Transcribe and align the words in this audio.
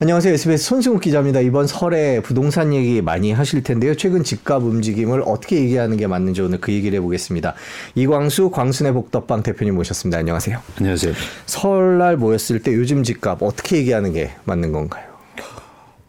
안녕하세요. 0.00 0.32
SBS 0.34 0.64
손승욱 0.64 1.00
기자입니다. 1.00 1.40
이번 1.40 1.66
설에 1.66 2.20
부동산 2.20 2.72
얘기 2.72 3.02
많이 3.02 3.32
하실 3.32 3.64
텐데요. 3.64 3.96
최근 3.96 4.22
집값 4.22 4.62
움직임을 4.62 5.24
어떻게 5.26 5.56
얘기하는 5.56 5.96
게 5.96 6.06
맞는지 6.06 6.40
오늘 6.40 6.60
그 6.60 6.72
얘기를 6.72 6.96
해보겠습니다. 6.98 7.54
이광수 7.96 8.50
광순의 8.50 8.92
복덕방 8.92 9.42
대표님 9.42 9.74
모셨습니다. 9.74 10.18
안녕하세요. 10.18 10.60
안녕하세요. 10.78 11.14
설날 11.46 12.16
모였을 12.16 12.62
때 12.62 12.72
요즘 12.74 13.02
집값 13.02 13.42
어떻게 13.42 13.78
얘기하는 13.78 14.12
게 14.12 14.30
맞는 14.44 14.70
건가요? 14.70 15.07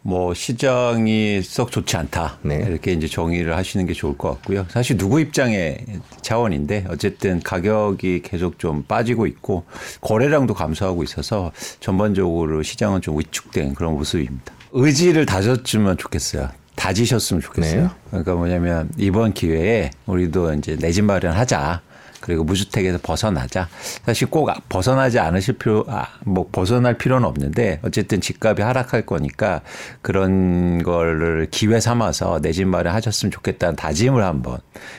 뭐 0.02 0.34
시장이 0.34 1.41
썩 1.43 1.71
좋지 1.71 1.97
않다 1.97 2.39
네. 2.41 2.63
이렇게 2.68 2.93
이제 2.93 3.07
정의를 3.07 3.55
하시는 3.57 3.86
게 3.86 3.93
좋을 3.93 4.18
것 4.18 4.29
같고요. 4.32 4.65
사실 4.70 4.97
누구 4.97 5.20
입장의 5.20 5.86
차원인데 6.21 6.86
어쨌든 6.89 7.39
가격이 7.41 8.21
계속 8.23 8.59
좀 8.59 8.83
빠지고 8.83 9.27
있고 9.27 9.65
거래량도 10.01 10.54
감소하고 10.54 11.04
있어서 11.04 11.51
전반적으로 11.79 12.64
시장은 12.64 13.01
좀 13.01 13.19
위축된 13.19 13.74
그런 13.74 13.93
모습입니다. 13.96 14.54
의지를 14.71 15.25
다졌으면 15.25 15.97
좋겠어요. 15.97 16.50
다지셨으면 16.75 17.41
좋겠어요. 17.41 17.83
네. 17.83 17.89
그러니까 18.10 18.36
뭐냐면 18.36 18.89
이번 18.97 19.33
기회에 19.33 19.91
우리도 20.05 20.54
이제 20.54 20.77
내 20.77 20.91
집 20.91 21.04
마련하자. 21.04 21.82
그리고 22.21 22.43
무주택에서 22.43 23.00
벗어나자. 23.01 23.68
사실 24.05 24.29
꼭 24.29 24.50
벗어나지 24.69 25.18
않으실 25.19 25.57
필요, 25.57 25.86
아, 25.87 26.05
뭐 26.25 26.47
벗어날 26.51 26.97
필요는 26.97 27.27
없는데 27.27 27.79
어쨌든 27.82 28.21
집값이 28.21 28.61
하락할 28.61 29.05
거니까 29.05 29.61
그런 30.01 30.83
거를 30.83 31.47
기회 31.50 31.79
삼아서 31.79 32.39
내 32.41 32.52
집 32.52 32.67
마련 32.67 32.94
하셨으면 32.94 33.31
좋겠다는 33.31 33.77
다짐을 33.77 34.22
한번 34.22 34.58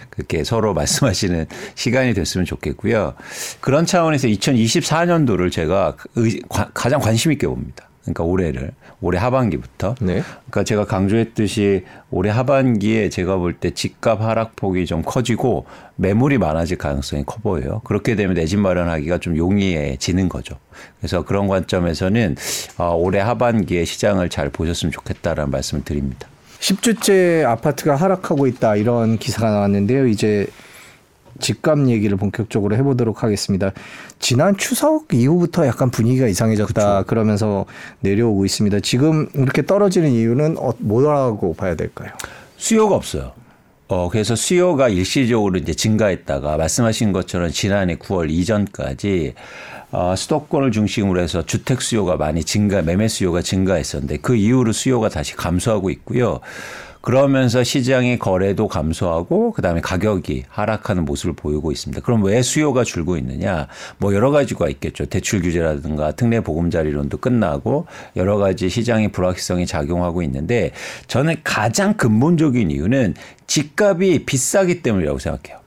그렇게 0.08 0.44
서로 0.44 0.72
말씀하시는 0.74 1.44
시간이 1.74 2.14
됐으면 2.14 2.46
좋겠고요. 2.46 3.14
그런 3.60 3.84
차원에서 3.84 4.28
2024년도를 4.28 5.52
제가 5.52 5.96
가장 6.72 7.00
관심 7.00 7.32
있게 7.32 7.46
봅니다. 7.46 7.89
그러니까 8.02 8.24
올해를 8.24 8.70
올해 9.00 9.18
하반기부터. 9.18 9.94
네. 10.00 10.22
그러니까 10.50 10.64
제가 10.64 10.84
강조했듯이 10.86 11.84
올해 12.10 12.30
하반기에 12.30 13.08
제가 13.10 13.36
볼 13.36 13.54
때 13.60 13.70
집값 13.70 14.20
하락폭이 14.22 14.86
좀 14.86 15.02
커지고 15.02 15.66
매물이 15.96 16.38
많아질 16.38 16.78
가능성이 16.78 17.24
커 17.26 17.36
보여요. 17.42 17.80
그렇게 17.84 18.16
되면 18.16 18.34
내 18.34 18.46
집 18.46 18.58
마련하기가 18.58 19.18
좀 19.18 19.36
용이해지는 19.36 20.28
거죠. 20.28 20.56
그래서 20.98 21.24
그런 21.24 21.46
관점에서는 21.46 22.36
어, 22.78 22.94
올해 22.96 23.20
하반기에 23.20 23.84
시장을 23.84 24.28
잘 24.30 24.48
보셨으면 24.50 24.92
좋겠다라는 24.92 25.50
말씀을 25.50 25.84
드립니다. 25.84 26.26
10주째 26.60 27.44
아파트가 27.44 27.96
하락하고 27.96 28.46
있다 28.46 28.76
이런 28.76 29.18
기사가 29.18 29.50
나왔는데요. 29.50 30.06
이제 30.06 30.46
집값 31.40 31.88
얘기를 31.88 32.16
본격적으로 32.16 32.76
해보도록 32.76 33.22
하겠습니다. 33.22 33.72
지난 34.18 34.56
추석 34.56 35.12
이후부터 35.12 35.66
약간 35.66 35.90
분위기가 35.90 36.26
이상해졌다 36.28 36.72
그렇죠. 36.72 37.06
그러면서 37.06 37.66
내려오고 38.00 38.44
있습니다. 38.44 38.80
지금 38.80 39.28
이렇게 39.34 39.64
떨어지는 39.64 40.10
이유는 40.10 40.56
어, 40.58 40.72
뭐라고 40.78 41.54
봐야 41.54 41.74
될까요? 41.74 42.10
수요가 42.56 42.94
없어요. 42.94 43.32
어, 43.88 44.08
그래서 44.08 44.36
수요가 44.36 44.88
일시적으로 44.88 45.58
이제 45.58 45.74
증가했다가 45.74 46.56
말씀하신 46.56 47.12
것처럼 47.12 47.50
지난해 47.50 47.96
9월 47.96 48.30
이전까지 48.30 49.34
어, 49.90 50.14
수도권을 50.16 50.70
중심으로 50.70 51.20
해서 51.20 51.44
주택 51.44 51.82
수요가 51.82 52.16
많이 52.16 52.44
증가, 52.44 52.82
매매 52.82 53.08
수요가 53.08 53.42
증가했었는데 53.42 54.18
그 54.18 54.36
이후로 54.36 54.70
수요가 54.72 55.08
다시 55.08 55.34
감소하고 55.34 55.90
있고요. 55.90 56.38
그러면서 57.00 57.64
시장의 57.64 58.18
거래도 58.18 58.68
감소하고 58.68 59.52
그다음에 59.52 59.80
가격이 59.80 60.44
하락하는 60.48 61.04
모습을 61.04 61.34
보이고 61.34 61.72
있습니다. 61.72 62.02
그럼 62.02 62.22
왜 62.24 62.42
수요가 62.42 62.84
줄고 62.84 63.16
있느냐? 63.16 63.68
뭐 63.98 64.14
여러 64.14 64.30
가지가 64.30 64.68
있겠죠. 64.68 65.06
대출 65.06 65.40
규제라든가 65.40 66.12
특례 66.12 66.40
보금자리론도 66.40 67.18
끝나고 67.18 67.86
여러 68.16 68.36
가지 68.36 68.68
시장의 68.68 69.12
불확실성이 69.12 69.66
작용하고 69.66 70.22
있는데 70.22 70.72
저는 71.06 71.36
가장 71.42 71.94
근본적인 71.94 72.70
이유는 72.70 73.14
집값이 73.46 74.24
비싸기 74.26 74.82
때문이라고 74.82 75.18
생각해요. 75.18 75.60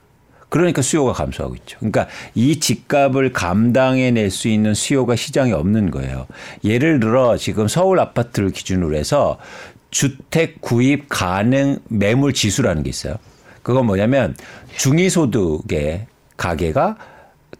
그러니까 0.54 0.82
수요가 0.82 1.12
감소하고 1.12 1.56
있죠. 1.56 1.78
그러니까 1.80 2.06
이 2.36 2.60
집값을 2.60 3.32
감당해낼 3.32 4.30
수 4.30 4.46
있는 4.46 4.72
수요가 4.72 5.16
시장에 5.16 5.50
없는 5.50 5.90
거예요. 5.90 6.28
예를 6.62 7.00
들어 7.00 7.36
지금 7.36 7.66
서울 7.66 7.98
아파트를 7.98 8.50
기준으로 8.50 8.94
해서 8.94 9.38
주택 9.94 10.60
구입 10.60 11.06
가능 11.08 11.78
매물 11.88 12.34
지수라는 12.34 12.82
게 12.82 12.90
있어요. 12.90 13.14
그건 13.62 13.86
뭐냐면 13.86 14.34
중위소득의 14.76 16.06
가게가 16.36 16.96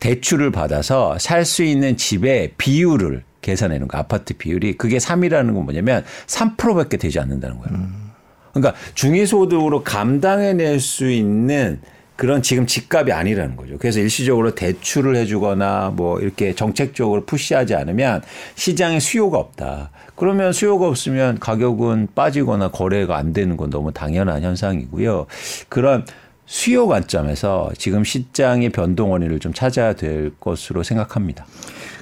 대출을 0.00 0.50
받아서 0.50 1.16
살 1.20 1.44
수 1.44 1.62
있는 1.62 1.96
집의 1.96 2.54
비율을 2.58 3.22
계산하는 3.40 3.86
거 3.86 3.98
아파트 3.98 4.34
비율이 4.34 4.76
그게 4.78 4.98
3이라는 4.98 5.54
건 5.54 5.64
뭐냐면 5.64 6.04
3%밖에 6.26 6.96
되지 6.96 7.20
않는다는 7.20 7.58
거예요. 7.58 7.78
음. 7.78 8.10
그러니까 8.52 8.74
중위소득으로 8.94 9.84
감당해낼 9.84 10.80
수 10.80 11.08
있는 11.08 11.80
그런 12.16 12.42
지금 12.42 12.66
집값이 12.66 13.12
아니라는 13.12 13.54
거죠. 13.54 13.76
그래서 13.78 14.00
일시적으로 14.00 14.54
대출을 14.56 15.14
해주거나 15.16 15.92
뭐 15.94 16.20
이렇게 16.20 16.54
정책적으로 16.54 17.24
푸시하지 17.26 17.74
않으면 17.74 18.22
시장에 18.56 18.98
수요가 18.98 19.38
없다. 19.38 19.90
그러면 20.16 20.52
수요가 20.52 20.86
없으면 20.88 21.38
가격은 21.38 22.08
빠지거나 22.14 22.68
거래가 22.68 23.16
안 23.16 23.32
되는 23.32 23.56
건 23.56 23.70
너무 23.70 23.92
당연한 23.92 24.42
현상이고요. 24.42 25.26
그런 25.68 26.04
수요 26.46 26.86
관점에서 26.86 27.72
지금 27.78 28.04
시장의 28.04 28.68
변동 28.68 29.12
원인을 29.12 29.38
좀 29.38 29.52
찾아야 29.52 29.94
될 29.94 30.30
것으로 30.40 30.82
생각합니다. 30.82 31.46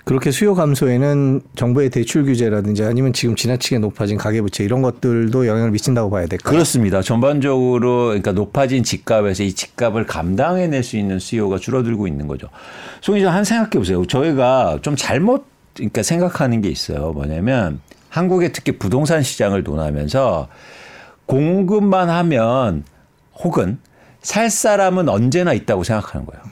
그렇게 0.05 0.33
수요 0.33 0.57
감소에는 0.57 1.43
정부의 1.55 1.91
대출 1.91 2.25
규제라든지 2.25 2.83
아니면 2.83 3.13
지금 3.13 3.37
지나치게 3.37 3.79
높아진 3.79 4.17
가계부채 4.17 4.65
이런 4.65 4.83
것들도 4.83 5.47
영향을 5.47 5.71
미친다고 5.71 6.11
봐야 6.11 6.27
될까요? 6.27 6.53
그렇습니다. 6.53 7.03
전반적으로 7.03 8.07
그러니까 8.07 8.33
높아진 8.33 8.83
집값에서 8.83 9.45
이 9.45 9.53
집값을 9.53 10.07
감당해낼 10.07 10.83
수 10.83 10.97
있는 10.97 11.21
수요가 11.21 11.59
줄어들고 11.59 12.09
있는 12.09 12.27
거죠. 12.27 12.49
송 13.01 13.15
기자 13.15 13.33
한 13.33 13.45
생각해 13.45 13.71
보세요. 13.71 14.05
저희가 14.05 14.81
좀 14.83 14.97
잘못 14.97 15.47
그러니까 15.75 16.03
생각하는 16.03 16.61
게 16.63 16.69
있어요. 16.69 17.13
뭐냐면 17.13 17.81
한국의 18.13 18.53
특히 18.53 18.73
부동산 18.73 19.23
시장을 19.23 19.63
논하면서 19.63 20.49
공급만 21.25 22.11
하면 22.11 22.85
혹은 23.43 23.79
살 24.21 24.51
사람은 24.51 25.09
언제나 25.09 25.55
있다고 25.55 25.83
생각하는 25.83 26.27
거예요. 26.27 26.43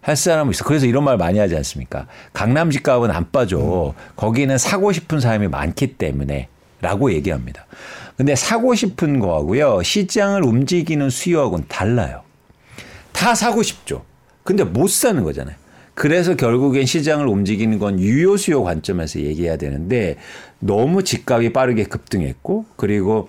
할 0.00 0.16
사람은 0.16 0.52
있어. 0.52 0.64
그래서 0.64 0.86
이런 0.86 1.04
말 1.04 1.18
많이 1.18 1.38
하지 1.38 1.54
않습니까? 1.56 2.06
강남 2.32 2.70
집값은 2.70 3.10
안 3.10 3.30
빠져. 3.30 3.92
거기는 4.16 4.56
사고 4.56 4.90
싶은 4.92 5.20
사람이 5.20 5.48
많기 5.48 5.98
때문에 5.98 6.48
라고 6.80 7.12
얘기합니다. 7.12 7.66
근데 8.16 8.34
사고 8.34 8.74
싶은 8.74 9.18
거하고요. 9.18 9.82
시장을 9.82 10.42
움직이는 10.44 11.10
수요하고는 11.10 11.66
달라요. 11.68 12.22
다 13.12 13.34
사고 13.34 13.62
싶죠. 13.62 14.02
근데 14.44 14.64
못 14.64 14.88
사는 14.88 15.22
거잖아요. 15.22 15.56
그래서 15.94 16.34
결국엔 16.34 16.86
시장을 16.86 17.26
움직이는 17.26 17.78
건 17.78 18.00
유효 18.00 18.36
수요 18.36 18.62
관점에서 18.64 19.20
얘기해야 19.20 19.56
되는데 19.56 20.16
너무 20.64 21.04
집값이 21.04 21.52
빠르게 21.52 21.84
급등했고 21.84 22.64
그리고 22.76 23.28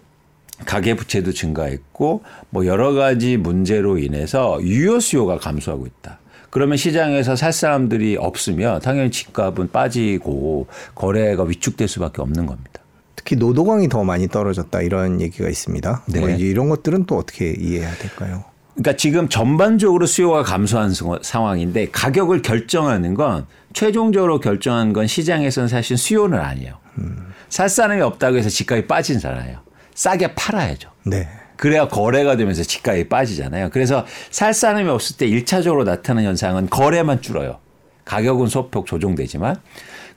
가계 0.65 0.95
부채도 0.95 1.33
증가했고 1.33 2.23
뭐 2.49 2.65
여러 2.65 2.93
가지 2.93 3.35
문제로 3.35 3.97
인해서 3.97 4.57
유효 4.61 5.01
수요가 5.01 5.37
감소하고 5.37 5.85
있다. 5.85 6.19
그러면 6.49 6.77
시장에서 6.77 7.35
살 7.35 7.51
사람들이 7.51 8.15
없으면 8.15 8.79
당연히 8.79 9.11
집값은 9.11 9.71
빠지고 9.71 10.67
거래가 10.95 11.43
위축될 11.43 11.89
수밖에 11.89 12.21
없는 12.21 12.45
겁니다. 12.45 12.81
특히 13.17 13.35
노동왕이 13.35 13.89
더 13.89 14.05
많이 14.05 14.29
떨어졌다 14.29 14.81
이런 14.81 15.19
얘기가 15.19 15.49
있습니다. 15.49 16.03
네. 16.07 16.19
뭐 16.21 16.29
이런 16.29 16.69
것들은 16.69 17.05
또 17.05 17.17
어떻게 17.17 17.51
이해해야 17.51 17.93
될까요? 17.95 18.45
그러니까 18.75 18.97
지금 18.97 19.29
전반적으로 19.29 20.05
수요가 20.05 20.43
감소한 20.43 20.93
상황인데 21.21 21.89
가격을 21.91 22.41
결정하는 22.41 23.13
건 23.13 23.47
최종적으로 23.73 24.39
결정한 24.39 24.91
건 24.91 25.07
시장에서는 25.07 25.69
사실 25.69 25.97
수요는 25.97 26.37
아니에요. 26.37 26.77
음. 26.97 27.33
살 27.49 27.69
사람이 27.69 28.01
없다고 28.01 28.37
해서 28.37 28.49
집값이 28.49 28.85
빠진잖아요. 28.87 29.59
싸게 29.93 30.35
팔아야죠. 30.35 30.89
네. 31.03 31.27
그래야 31.55 31.87
거래가 31.87 32.35
되면서 32.35 32.63
집값이 32.63 33.07
빠지잖아요. 33.07 33.69
그래서 33.71 34.05
살 34.29 34.53
사람이 34.53 34.89
없을 34.89 35.15
때 35.15 35.27
1차적으로 35.27 35.85
나타나는 35.85 36.27
현상은 36.27 36.69
거래만 36.69 37.21
줄어요. 37.21 37.59
가격은 38.03 38.47
소폭 38.47 38.85
조정되지만 38.87 39.55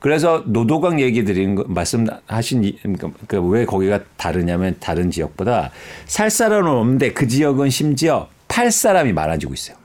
그래서 0.00 0.42
노도강 0.46 1.00
얘기 1.00 1.24
드린 1.24 1.54
거 1.54 1.64
말씀하신 1.68 2.76
그러니까 2.82 3.40
왜 3.40 3.64
거기가 3.64 4.00
다르냐면 4.16 4.76
다른 4.80 5.10
지역보다 5.10 5.70
살 6.06 6.30
사람은 6.30 6.70
없는데 6.70 7.12
그 7.12 7.26
지역은 7.26 7.70
심지어 7.70 8.28
팔 8.58 8.72
사람이 8.72 9.12
많아지고 9.12 9.54
있어요. 9.54 9.76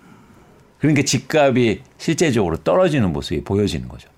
그러니까 0.80 1.04
집값이 1.04 1.84
실제적으로 2.00 2.58
떨어지는 2.58 3.14
모습이 3.14 3.44
보여지는 3.44 3.88
거죠. 3.88 4.10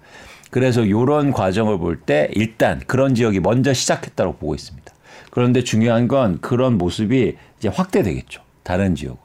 그래서 0.50 0.86
이런 0.86 1.34
과정을 1.34 1.78
볼 1.78 2.00
때 2.06 2.30
일단 2.32 2.80
그런 2.88 3.16
지역이 3.16 3.42
먼저 3.42 3.74
시작했다고 3.74 4.38
보고 4.38 4.56
있습니다. 4.56 4.94
그런데 5.30 5.62
중요한 5.62 6.08
건 6.08 6.40
그런 6.40 6.78
모습이 6.78 7.36
이제 7.60 7.68
확대되겠죠. 7.68 8.44
다른 8.64 8.96
지역으로. 8.96 9.20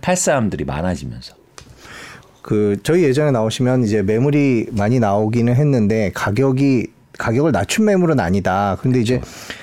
팔 0.00 0.16
사람들이 0.16 0.64
많아지면서. 0.64 1.34
그 2.40 2.78
저희 2.82 3.02
예전에 3.02 3.30
나오시면 3.30 3.84
이제 3.84 4.00
매물이 4.00 4.68
많이 4.70 5.00
나오기는 5.00 5.54
했는데 5.54 6.10
가격이 6.14 6.86
가격을 7.18 7.52
낮춘 7.52 7.84
매물은 7.84 8.18
아니다. 8.20 8.78
근데 8.80 9.02
이제 9.02 9.20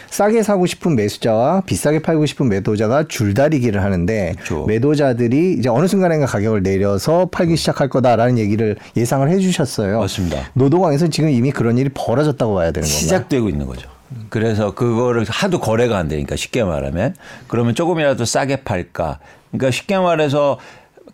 싸게 0.09 0.43
사고 0.43 0.65
싶은 0.65 0.95
매수자와 0.95 1.61
비싸게 1.61 1.99
팔고 1.99 2.25
싶은 2.25 2.49
매도자가 2.49 3.05
줄다리기를 3.07 3.83
하는데 3.83 4.33
그렇죠. 4.35 4.65
매도자들이 4.65 5.53
이제 5.53 5.69
어느 5.69 5.87
순간인가 5.87 6.25
가격을 6.25 6.63
내려서 6.63 7.27
팔기 7.31 7.55
시작할 7.55 7.89
거다라는 7.89 8.37
얘기를 8.37 8.75
예상을 8.97 9.27
해주셨어요. 9.29 9.99
맞습니다. 9.99 10.49
노동왕에서 10.53 11.07
지금 11.09 11.29
이미 11.29 11.51
그런 11.51 11.77
일이 11.77 11.89
벌어졌다고 11.93 12.55
봐야 12.55 12.71
되는 12.71 12.87
건가요? 12.87 12.99
시작되고 12.99 13.49
있는 13.49 13.65
거죠. 13.65 13.89
그래서 14.29 14.73
그거를 14.73 15.25
하도 15.29 15.59
거래가 15.59 15.97
안 15.97 16.07
되니까 16.07 16.35
쉽게 16.35 16.63
말하면 16.63 17.15
그러면 17.47 17.75
조금이라도 17.75 18.25
싸게 18.25 18.63
팔까. 18.63 19.19
그러니까 19.51 19.71
쉽게 19.71 19.97
말해서 19.97 20.59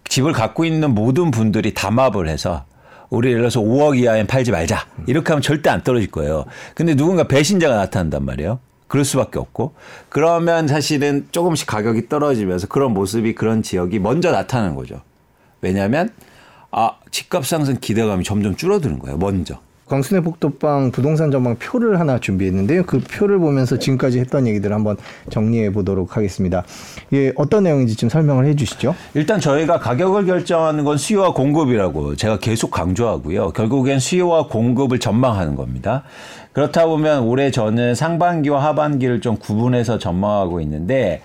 집을 0.08 0.32
갖고 0.32 0.66
있는 0.66 0.92
모든 0.92 1.32
분들이 1.32 1.74
담합을 1.74 2.30
해서 2.30 2.66
우리 3.10 3.30
예를 3.30 3.42
들어서 3.42 3.60
5억 3.60 3.98
이하엔 3.98 4.28
팔지 4.28 4.52
말자. 4.52 4.86
이렇게 5.08 5.30
하면 5.30 5.42
절대 5.42 5.70
안 5.70 5.84
떨어질 5.84 6.10
거예요. 6.10 6.46
근데 6.74 6.96
누군가 6.96 7.26
배신자가 7.26 7.76
나타난단 7.76 8.24
말이에요. 8.26 8.60
그럴 8.88 9.04
수밖에 9.04 9.40
없고 9.40 9.74
그러면 10.10 10.68
사실은 10.68 11.28
조금씩 11.32 11.68
가격이 11.68 12.08
떨어지면서 12.10 12.68
그런 12.68 12.94
모습이 12.94 13.36
그런 13.36 13.64
지역이 13.64 14.00
먼저 14.00 14.32
나타나는 14.32 14.76
거죠. 14.76 15.02
왜냐하면 15.62 16.10
아 16.72 16.92
집값 17.12 17.46
상승 17.46 17.78
기대감이 17.80 18.24
점점 18.24 18.56
줄어드는 18.56 19.00
거예요. 19.00 19.18
먼저. 19.18 19.60
광순의 19.86 20.24
복도방 20.24 20.92
부동산 20.92 21.30
전망 21.30 21.56
표를 21.58 22.00
하나 22.00 22.20
준비했는데요. 22.20 22.86
그 22.86 23.00
표를 23.00 23.38
보면서 23.38 23.78
지금까지 23.78 24.20
했던 24.20 24.48
얘기들을 24.48 24.76
한번 24.76 24.98
정리해 25.30 25.72
보도록 25.72 26.18
하겠습니다. 26.18 26.64
예, 27.14 27.32
어떤 27.36 27.64
내용인지 27.64 27.96
좀 27.96 28.10
설명을 28.10 28.46
해 28.48 28.56
주시죠. 28.56 28.96
일단 29.14 29.40
저희가 29.40 29.80
가격을 29.80 30.26
결정하는 30.26 30.84
건 30.84 30.98
수요와 30.98 31.34
공급이라고 31.34 32.16
제가 32.16 32.40
계속 32.40 32.72
강조하고요. 32.72 33.52
결국엔 33.52 34.00
수요와 34.00 34.48
공급을 34.48 35.00
전망하는 35.00 35.56
겁니다. 35.56 36.04
그렇다 36.56 36.86
보면 36.86 37.24
올해 37.24 37.52
저는 37.52 37.96
상반기와 37.96 38.64
하반기를 38.64 39.20
좀 39.20 39.36
구분해서 39.36 40.00
전망하고 40.00 40.62
있는데 40.62 41.22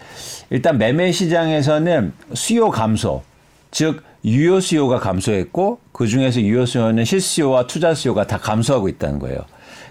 일단 0.50 0.76
매매 0.76 1.12
시장에서는 1.12 2.12
수요 2.34 2.70
감소, 2.70 3.22
즉 3.70 4.02
유효 4.24 4.58
수요가 4.58 4.98
감소했고 4.98 5.78
그 5.92 6.08
중에서 6.08 6.40
유효 6.40 6.66
수요는 6.66 7.04
실수요와 7.04 7.68
투자 7.68 7.94
수요가 7.94 8.26
다 8.26 8.38
감소하고 8.38 8.88
있다는 8.88 9.20
거예요. 9.20 9.38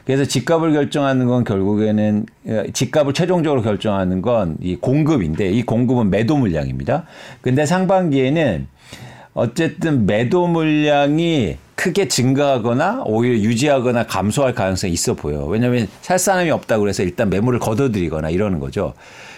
그래서 0.06 0.26
집값을 0.26 0.74
결정하는 0.74 1.26
건 1.28 1.46
결국에는 1.46 2.26
어, 2.48 2.64
집값을 2.74 3.14
최종적으로 3.14 3.62
결정하는 3.62 4.22
건 4.22 4.58
이 4.62 4.76
공급인데 4.76 5.52
이 5.52 5.64
공급은 5.64 6.10
매도 6.10 6.36
물량입니다. 6.36 7.06
근데 7.40 7.66
상반기에는 7.66 8.68
어쨌든 9.36 10.06
매도 10.06 10.48
물량이 10.48 11.58
크게 11.80 12.10
증가하거나 12.10 13.04
오히려 13.06 13.36
유지하거나 13.36 14.06
감소할 14.06 14.54
가능성이 14.54 14.92
있어 14.92 15.14
보여요. 15.14 15.46
왜냐하면 15.46 15.88
살 16.02 16.20
사람이 16.20 16.52
없다고 16.52 16.81
그래서 16.81 17.04
일단 17.04 17.30
매물을 17.30 17.60
걷어들이거나 17.60 18.31
이러는 18.31 18.60
거죠. 18.60 18.94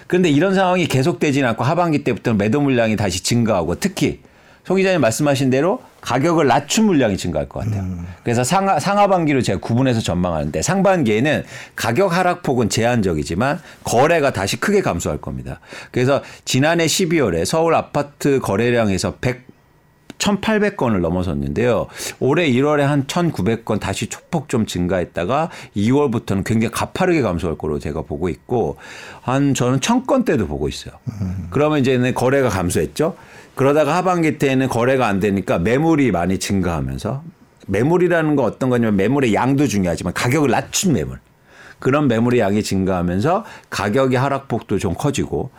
그런데 0.07 0.31
이런 0.31 0.55
상황이 0.55 0.88
계속되지는 0.88 1.47
않고 1.49 1.63
하반기 1.63 2.03
때부터 2.03 2.33
매도 2.33 2.59
물량이 2.59 2.95
다시 2.95 3.21
증가하고 3.21 3.75
특히 3.75 4.21
송 4.63 4.77
기자님 4.77 5.01
말씀하신 5.01 5.51
대로 5.51 5.83
가격을 6.01 6.47
낮춘 6.47 6.85
물량이 6.85 7.15
증가할 7.15 7.47
것 7.47 7.63
같아요. 7.63 7.83
그래서 8.23 8.43
상하, 8.43 8.79
상하반기로 8.79 9.43
제가 9.43 9.59
구분해서 9.59 9.99
전망하는데 10.01 10.63
상반기에는 10.63 11.43
가격 11.75 12.11
하락폭은 12.17 12.69
제한적이지만 12.69 13.59
거래가 13.83 14.33
다시 14.33 14.59
크게 14.59 14.81
감소할 14.81 15.21
겁니다. 15.21 15.59
그래서 15.91 16.23
지난해 16.43 16.88
12월에 16.88 17.45
서울 17.45 17.75
아파트 17.75 18.39
거래량에서 18.39 19.17
100 19.21 19.50
1,800건을 20.21 21.00
넘어섰는데요. 21.00 21.88
올해 22.19 22.50
1월에 22.50 22.81
한 22.81 23.06
1,900건 23.06 23.79
다시 23.79 24.07
초폭 24.07 24.50
좀 24.50 24.65
증가했다가 24.65 25.50
2월부터는 25.75 26.44
굉장히 26.44 26.71
가파르게 26.71 27.21
감소할 27.21 27.57
거로 27.57 27.79
제가 27.79 28.03
보고 28.03 28.29
있고 28.29 28.77
한 29.21 29.53
저는 29.53 29.79
1,000건대도 29.79 30.47
보고 30.47 30.68
있어요. 30.68 30.94
그러면 31.50 31.79
이제는 31.79 32.13
거래가 32.13 32.50
감소했죠. 32.50 33.15
그러다가 33.56 33.95
하반기 33.97 34.38
때에는 34.38 34.69
거래가 34.69 35.07
안 35.07 35.19
되니까 35.19 35.59
매물이 35.59 36.12
많이 36.12 36.38
증가하면서 36.38 37.24
매물이라는 37.67 38.35
건 38.35 38.45
어떤 38.45 38.69
거냐면 38.69 38.95
매물의 38.95 39.33
양도 39.33 39.67
중요하지만 39.67 40.13
가격을 40.13 40.50
낮춘 40.50 40.94
매물. 40.94 41.19
그런 41.79 42.07
매물의 42.07 42.39
양이 42.39 42.62
증가하면서 42.62 43.44
가격의 43.71 44.17
하락폭도 44.19 44.77
좀 44.77 44.94
커지고 44.94 45.50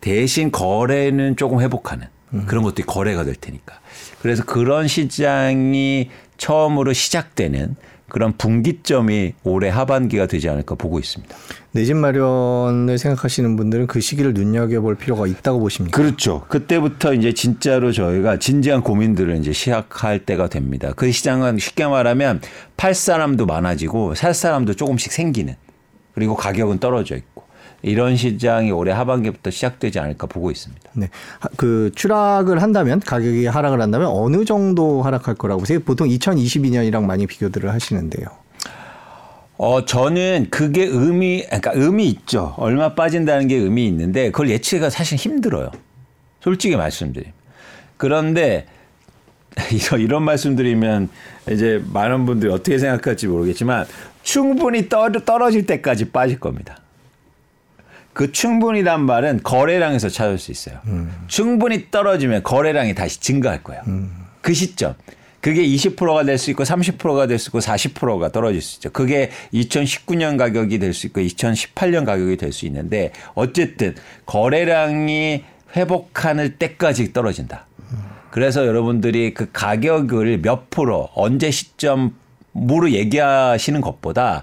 대신 0.00 0.50
거래는 0.50 1.36
조금 1.36 1.60
회복하는 1.60 2.06
그런 2.46 2.62
것들이 2.64 2.86
거래가 2.86 3.24
될 3.24 3.34
테니까. 3.34 3.80
그래서 4.20 4.44
그런 4.44 4.88
시장이 4.88 6.10
처음으로 6.38 6.92
시작되는 6.92 7.76
그런 8.08 8.36
분기점이 8.36 9.34
올해 9.42 9.68
하반기가 9.68 10.26
되지 10.26 10.48
않을까 10.48 10.76
보고 10.76 10.98
있습니다. 11.00 11.34
내 11.72 11.84
집 11.84 11.96
마련을 11.96 12.98
생각하시는 12.98 13.56
분들은 13.56 13.86
그 13.88 14.00
시기를 14.00 14.32
눈여겨볼 14.32 14.94
필요가 14.94 15.26
있다고 15.26 15.58
보십니까? 15.60 15.96
그렇죠. 15.96 16.44
그때부터 16.48 17.14
이제 17.14 17.32
진짜로 17.32 17.92
저희가 17.92 18.38
진지한 18.38 18.82
고민들을 18.82 19.36
이제 19.38 19.52
시작할 19.52 20.20
때가 20.20 20.48
됩니다. 20.48 20.92
그 20.94 21.10
시장은 21.10 21.58
쉽게 21.58 21.86
말하면 21.86 22.40
팔 22.76 22.94
사람도 22.94 23.44
많아지고 23.46 24.14
살 24.14 24.34
사람도 24.34 24.74
조금씩 24.74 25.12
생기는 25.12 25.54
그리고 26.14 26.34
가격은 26.36 26.78
떨어져 26.78 27.16
있고 27.16 27.35
이런 27.82 28.16
시장이 28.16 28.70
올해 28.72 28.92
하반기부터 28.92 29.50
시작되지 29.50 29.98
않을까 30.00 30.26
보고 30.26 30.50
있습니다. 30.50 30.90
네. 30.94 31.08
하- 31.38 31.48
그 31.56 31.92
추락을 31.94 32.62
한다면 32.62 33.00
가격이 33.00 33.46
하락을 33.46 33.80
한다면 33.80 34.08
어느 34.08 34.44
정도 34.44 35.02
하락할 35.02 35.34
거라고 35.34 35.60
보세요? 35.60 35.80
보통 35.80 36.08
2022년이랑 36.08 37.04
많이 37.04 37.26
비교들을 37.26 37.72
하시는데요. 37.72 38.26
어, 39.58 39.84
저는 39.84 40.48
그게 40.50 40.84
의미, 40.84 41.42
그러니까 41.46 41.72
의미 41.74 42.08
있죠. 42.08 42.54
얼마 42.58 42.94
빠진다는 42.94 43.48
게 43.48 43.56
의미 43.56 43.86
있는데 43.86 44.30
그걸 44.30 44.50
예측가 44.50 44.90
사실 44.90 45.16
힘들어요. 45.16 45.70
솔직히 46.40 46.76
말씀드리면. 46.76 47.32
그런데 47.96 48.66
이런, 49.72 50.00
이런 50.00 50.22
말씀드리면 50.24 51.08
이제 51.50 51.82
많은 51.92 52.26
분들이 52.26 52.52
어떻게 52.52 52.78
생각할지 52.78 53.26
모르겠지만 53.28 53.86
충분히 54.22 54.88
떨, 54.90 55.12
떨어질 55.24 55.64
때까지 55.66 56.10
빠질 56.10 56.38
겁니다. 56.38 56.76
그 58.16 58.32
충분히란 58.32 59.04
말은 59.04 59.40
거래량에서 59.42 60.08
찾을 60.08 60.38
수 60.38 60.50
있어요. 60.50 60.80
충분히 61.26 61.90
떨어지면 61.90 62.44
거래량이 62.44 62.94
다시 62.94 63.20
증가할 63.20 63.62
거예요. 63.62 63.82
그 64.40 64.54
시점. 64.54 64.94
그게 65.42 65.62
20%가 65.62 66.24
될 66.24 66.38
수 66.38 66.50
있고 66.50 66.64
30%가 66.64 67.26
될 67.26 67.38
수 67.38 67.50
있고 67.50 67.58
40%가 67.60 68.32
떨어질 68.32 68.62
수 68.62 68.76
있죠. 68.78 68.88
그게 68.90 69.30
2019년 69.52 70.38
가격이 70.38 70.78
될 70.78 70.94
수 70.94 71.06
있고 71.08 71.20
2018년 71.20 72.06
가격이 72.06 72.38
될 72.38 72.52
수 72.52 72.64
있는데 72.64 73.12
어쨌든 73.34 73.94
거래량이 74.24 75.44
회복하는 75.76 76.56
때까지 76.58 77.12
떨어진다. 77.12 77.66
그래서 78.30 78.66
여러분들이 78.66 79.34
그 79.34 79.50
가격을 79.52 80.38
몇 80.40 80.70
프로 80.70 81.10
언제 81.14 81.50
시점으로 81.50 82.92
얘기하시는 82.92 83.78
것보다 83.82 84.42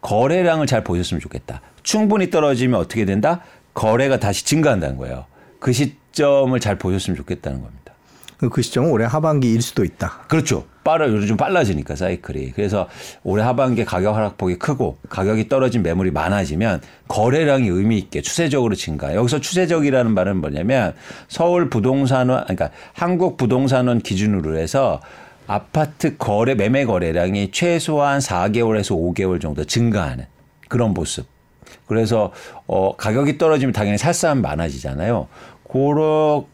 거래량을 0.00 0.66
잘 0.66 0.82
보셨으면 0.82 1.20
좋겠다. 1.20 1.60
충분히 1.82 2.30
떨어지면 2.30 2.78
어떻게 2.80 3.04
된다? 3.04 3.40
거래가 3.74 4.18
다시 4.18 4.44
증가한다는 4.44 4.96
거예요. 4.96 5.26
그 5.58 5.72
시점을 5.72 6.58
잘 6.60 6.76
보셨으면 6.76 7.16
좋겠다는 7.16 7.62
겁니다. 7.62 7.82
그 8.50 8.62
시점은 8.62 8.90
올해 8.90 9.06
하반기일 9.06 9.62
수도 9.62 9.84
있다. 9.84 10.24
그렇죠. 10.28 10.64
빠르 10.82 11.08
요즘 11.12 11.36
빨라지니까 11.36 11.94
사이클이. 11.94 12.52
그래서 12.52 12.88
올해 13.22 13.44
하반기에 13.44 13.84
가격 13.84 14.16
하락폭이 14.16 14.56
크고 14.56 14.98
가격이 15.08 15.48
떨어진 15.48 15.82
매물이 15.82 16.10
많아지면 16.10 16.80
거래량이 17.06 17.68
의미 17.68 17.98
있게 17.98 18.20
추세적으로 18.20 18.74
증가. 18.74 19.14
여기서 19.14 19.40
추세적이라는 19.40 20.12
말은 20.12 20.38
뭐냐면 20.38 20.94
서울 21.28 21.70
부동산원 21.70 22.42
그러니까 22.44 22.70
한국 22.94 23.36
부동산원 23.36 24.00
기준으로 24.00 24.58
해서 24.58 25.00
아파트 25.46 26.16
거래 26.16 26.54
매매 26.54 26.84
거래량이 26.84 27.52
최소한 27.52 28.18
4개월에서 28.18 28.96
5개월 28.96 29.40
정도 29.40 29.64
증가하는 29.64 30.26
그런 30.68 30.94
모습. 30.94 31.26
그래서 31.86 32.32
어 32.66 32.96
가격이 32.96 33.38
떨어지면 33.38 33.72
당연히 33.72 33.98
살 33.98 34.14
사람 34.14 34.42
많아지잖아요. 34.42 35.28
그런 35.70 36.44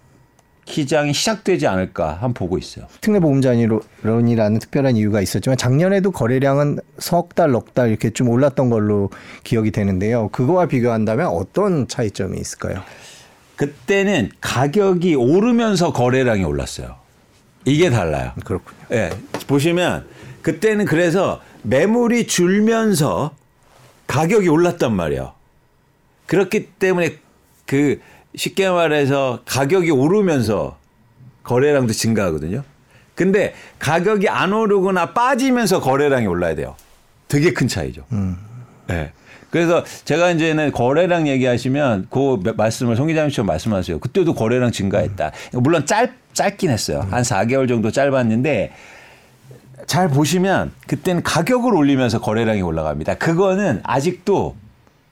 기장이 0.64 1.14
시작되지 1.14 1.66
않을까 1.66 2.12
한번 2.12 2.34
보고 2.34 2.58
있어요. 2.58 2.86
특례보험자론이라는 3.00 4.58
특별한 4.58 4.96
이유가 4.96 5.20
있었지만 5.22 5.56
작년에도 5.56 6.10
거래량은 6.10 6.78
석 6.98 7.34
달, 7.34 7.52
넉 7.52 7.72
달 7.74 7.88
이렇게 7.88 8.10
좀 8.10 8.28
올랐던 8.28 8.68
걸로 8.68 9.08
기억이 9.44 9.70
되는데요. 9.70 10.28
그거와 10.28 10.66
비교한다면 10.66 11.28
어떤 11.28 11.88
차이점이 11.88 12.38
있을까요? 12.38 12.82
그때는 13.56 14.30
가격이 14.40 15.14
오르면서 15.14 15.92
거래량이 15.92 16.44
올랐어요. 16.44 16.96
이게 17.64 17.90
달라요. 17.90 18.32
그렇군요. 18.44 18.78
예. 18.92 19.10
보시면 19.46 20.06
그때는 20.42 20.84
그래서 20.84 21.40
매물이 21.62 22.26
줄면서 22.26 23.32
가격이 24.08 24.48
올랐단 24.48 24.92
말이에요. 24.92 25.32
그렇기 26.26 26.70
때문에 26.80 27.18
그 27.66 28.00
쉽게 28.34 28.68
말해서 28.68 29.42
가격이 29.46 29.92
오르면서 29.92 30.76
거래량도 31.44 31.92
증가하거든요. 31.92 32.64
근데 33.14 33.54
가격이 33.78 34.28
안 34.28 34.52
오르거나 34.52 35.12
빠지면서 35.12 35.80
거래량이 35.80 36.26
올라야 36.26 36.54
돼요. 36.54 36.74
되게 37.28 37.52
큰 37.52 37.68
차이죠. 37.68 38.04
네. 38.86 39.12
그래서 39.50 39.82
제가 40.04 40.30
이제는 40.32 40.72
거래량 40.72 41.26
얘기하시면 41.26 42.08
그 42.10 42.42
말씀을 42.56 42.96
송 42.96 43.06
기자님처럼 43.06 43.46
말씀하세요. 43.46 43.98
그때도 43.98 44.34
거래량 44.34 44.70
증가했다. 44.72 45.32
물론 45.54 45.86
짧 45.86 46.12
짧긴 46.32 46.70
했어요. 46.70 47.06
한 47.10 47.22
4개월 47.22 47.66
정도 47.66 47.90
짧았는데 47.90 48.72
잘 49.88 50.08
보시면 50.08 50.70
그때는 50.86 51.22
가격을 51.22 51.74
올리면서 51.74 52.20
거래량이 52.20 52.60
올라갑니다. 52.60 53.14
그거는 53.14 53.80
아직도 53.82 54.54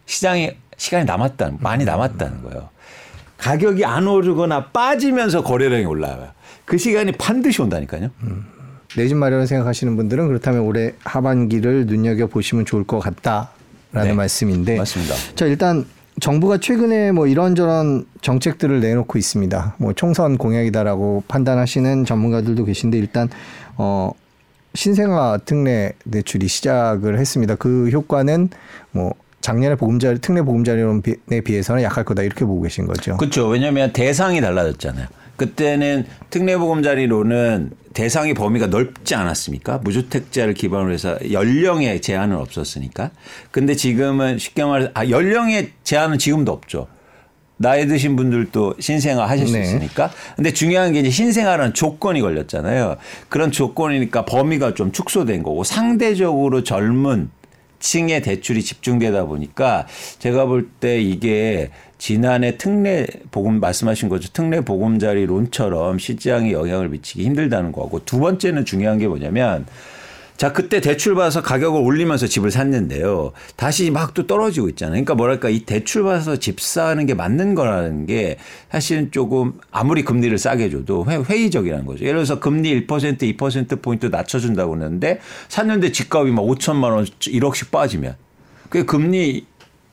시장에 0.05 0.59
시간이 0.77 1.07
남았다는 1.07 1.57
많이 1.61 1.85
남았다는 1.87 2.43
거예요. 2.43 2.69
가격이 3.39 3.87
안 3.87 4.07
오르거나 4.07 4.67
빠지면서 4.67 5.43
거래량이 5.43 5.87
올라와요. 5.87 6.29
그 6.67 6.77
시간이 6.77 7.13
반드시 7.13 7.63
온다니까요. 7.63 8.11
내집 8.97 9.17
마련을 9.17 9.47
생각하시는 9.47 9.97
분들은 9.97 10.29
그렇다면 10.29 10.61
올해 10.61 10.93
하반기를 11.05 11.87
눈여겨 11.87 12.27
보시면 12.27 12.67
좋을 12.67 12.85
것 12.85 12.99
같다라는 12.99 13.49
네. 13.95 14.13
말씀인데. 14.13 14.77
맞습니다. 14.77 15.15
자 15.37 15.47
일단 15.47 15.87
정부가 16.21 16.59
최근에 16.59 17.13
뭐 17.13 17.27
이런저런 17.27 18.05
정책들을 18.21 18.81
내놓고 18.81 19.17
있습니다. 19.17 19.77
뭐 19.79 19.95
총선 19.95 20.37
공약이다라고 20.37 21.25
판단하시는 21.29 22.05
전문가들도 22.05 22.67
계신데 22.67 22.99
일단 22.99 23.31
어 23.79 24.13
신생아 24.77 25.39
특례 25.45 25.93
대출이 26.11 26.47
시작을 26.47 27.19
했습니다. 27.19 27.57
그 27.57 27.89
효과는 27.91 28.51
뭐 28.93 29.13
작년에 29.41 29.77
보금자리 29.77 30.21
특례 30.21 30.43
보금자리론에 30.43 31.41
비해서는 31.45 31.83
약할 31.83 32.05
거다 32.05 32.23
이렇게 32.23 32.45
보고 32.45 32.63
계신 32.63 32.87
거죠. 32.87 33.17
그렇죠. 33.17 33.49
왜냐하면 33.49 33.93
대상이 33.93 34.41
달라졌잖아요. 34.41 35.07
그때는 35.37 36.07
특례 36.31 36.57
보금자리로는 36.57 37.71
대상의 37.95 38.35
범위가 38.35 38.67
넓지 38.67 39.15
않았습니까? 39.15 39.79
무주택자를 39.79 40.55
기반으로 40.55 40.93
해서 40.93 41.19
연령의 41.31 42.03
제한은 42.03 42.37
없었으니까. 42.37 43.11
근데 43.51 43.75
지금은 43.75 44.39
쉽게 44.39 44.65
말해서 44.65 44.91
아 44.95 45.09
연령의 45.09 45.71
제한은 45.83 46.19
지금도 46.19 46.53
없죠. 46.53 46.89
나이 47.59 47.87
드신 47.87 48.17
분들도 48.17 48.75
신생아 48.79 49.27
하실 49.27 49.47
수 49.47 49.55
네. 49.55 49.63
있으니까. 49.63 50.11
근데 50.37 50.53
중요한 50.53 50.93
게 50.93 51.01
이제 51.01 51.11
신생아라는 51.11 51.73
조건이 51.75 52.21
걸렸잖아요. 52.21 52.97
그런 53.29 53.51
조건이니까 53.51 54.25
범위가 54.27 54.75
좀 54.75 54.93
축소된 54.93 55.43
거고 55.43 55.65
상대적으로 55.65 56.63
젊은 56.65 57.31
층의 57.79 58.23
대출이 58.23 58.63
집중되다 58.63 59.25
보니까 59.27 59.87
제가 60.19 60.47
볼 60.47 60.69
때 60.81 61.01
이게 61.01 61.71
지난해 61.99 62.59
특례 62.59 63.07
보금 63.31 63.61
말씀하신 63.61 64.09
거죠. 64.11 64.29
특례 64.33 64.61
보금자리 64.61 65.25
론처럼 65.25 65.99
시장에 65.99 66.53
영향을 66.53 66.91
미치기 66.91 67.25
힘들다는 67.25 67.73
거고 67.73 68.05
두 68.05 68.19
번째는 68.19 68.65
중요한 68.67 68.99
게 68.99 69.07
뭐냐면 69.09 69.67
자, 70.37 70.53
그때 70.53 70.81
대출 70.81 71.15
받아서 71.15 71.43
가격을 71.43 71.81
올리면서 71.81 72.27
집을 72.27 72.51
샀는데요. 72.51 73.33
다시 73.57 73.91
막 73.91 74.07
또 74.17 74.27
떨어지고 74.27 74.71
있잖아요. 74.71 74.93
그러니까 74.93 75.15
뭐랄까 75.15 75.49
이 75.51 75.61
대출 75.61 76.05
받아서 76.05 76.37
집 76.37 76.61
사는 76.61 77.05
게 77.05 77.13
맞는 77.13 77.55
거라는 77.55 78.07
게 78.07 78.39
사실은 78.71 79.11
조금 79.11 79.55
아무리 79.71 80.05
금리를 80.05 80.37
싸게 80.39 80.71
줘도 80.71 81.05
회, 81.07 81.17
회의적이라는 81.17 81.85
거죠. 81.85 82.05
예를 82.05 82.17
들어서 82.17 82.41
금리 82.41 82.87
1% 82.87 83.37
2%포인트 83.37 84.07
낮춰 84.07 84.39
준다고 84.39 84.75
그러는데 84.75 85.21
샀는데 85.49 85.93
집값이 85.93 86.31
막 86.33 86.43
5천만 86.43 86.95
원 86.95 87.05
1억씩 87.05 87.71
빠지면 87.71 88.17
그게 88.71 88.85
금리 88.85 89.45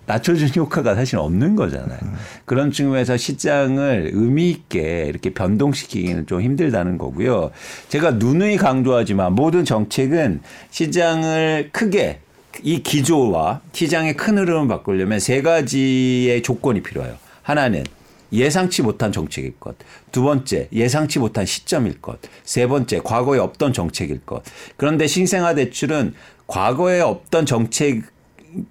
낮춰준 0.06 0.50
효과가 0.56 0.96
사실 0.96 1.18
없는 1.18 1.56
거잖아요. 1.56 2.00
그런 2.46 2.72
측면에서 2.72 3.18
시장을 3.18 4.12
의미 4.14 4.50
있게 4.50 5.06
이렇게 5.08 5.34
변동시키기는 5.34 6.28
좀 6.28 6.42
힘들다는 6.42 6.98
거고요. 6.98 7.52
제가 7.90 8.12
누누이 8.12 8.58
강조하지만 8.58 9.34
모든 9.34 9.64
정책은 9.64 10.42
시장을 10.72 11.70
크게 11.72 12.20
이 12.62 12.84
기조와 12.84 13.62
시장의 13.72 14.16
큰 14.16 14.38
흐름을 14.38 14.68
바꾸려면 14.68 15.20
세 15.20 15.42
가지의 15.42 16.44
조건이 16.44 16.84
필요해요. 16.84 17.16
하나는 17.42 17.84
예상치 18.32 18.82
못한 18.82 19.12
정책일 19.12 19.54
것. 19.60 19.76
두 20.12 20.24
번째, 20.24 20.68
예상치 20.74 21.20
못한 21.20 21.46
시점일 21.46 22.02
것. 22.02 22.20
세 22.44 22.68
번째, 22.68 23.00
과거에 23.04 23.40
없던 23.40 23.74
정책일 23.74 24.22
것. 24.22 24.44
그런데 24.76 25.06
신생아 25.08 25.54
대출은 25.54 26.16
과거에 26.48 27.00
없던 27.00 27.46
정책 27.46 28.02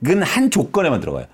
은한 0.06 0.50
조건에만 0.50 1.00
들어가요. 1.00 1.26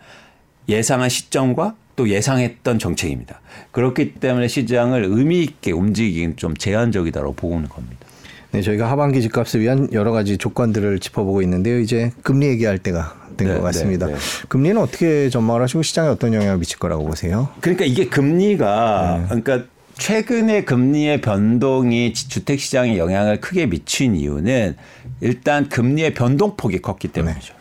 예상한 0.68 1.08
시점과 1.08 1.74
또 1.96 2.08
예상했던 2.08 2.78
정책입니다. 2.78 3.40
그렇기 3.72 4.14
때문에 4.14 4.46
시장을 4.48 5.04
의미 5.08 5.42
있게 5.42 5.72
움직이기는 5.72 6.36
좀 6.36 6.56
제한적이다라고 6.56 7.34
보는 7.34 7.68
겁니다. 7.68 8.06
네, 8.52 8.62
저희가 8.62 8.90
하반기 8.90 9.20
집값을 9.20 9.60
위한 9.60 9.88
여러 9.92 10.12
가지 10.12 10.38
조건들을 10.38 11.00
짚어보고 11.00 11.42
있는데요. 11.42 11.80
이제 11.80 12.12
금리 12.22 12.46
얘기할 12.46 12.78
때가 12.78 13.14
된것 13.36 13.56
네, 13.56 13.62
같습니다. 13.62 14.06
네, 14.06 14.14
네. 14.14 14.18
금리는 14.48 14.80
어떻게 14.80 15.28
전망을 15.28 15.62
하시고 15.62 15.82
시장에 15.82 16.08
어떤 16.08 16.32
영향을 16.32 16.58
미칠 16.58 16.78
거라고 16.78 17.04
보세요? 17.04 17.48
그러니까 17.60 17.84
이게 17.84 18.06
금리가 18.06 19.26
그러니까 19.28 19.64
최근에 19.98 20.64
금리의 20.64 21.20
변동이 21.20 22.14
주택 22.14 22.60
시장에 22.60 22.96
영향을 22.96 23.40
크게 23.40 23.66
미친 23.66 24.14
이유는 24.14 24.76
일단 25.20 25.68
금리의 25.68 26.14
변동폭이 26.14 26.80
컸기 26.80 27.08
때문이죠. 27.08 27.57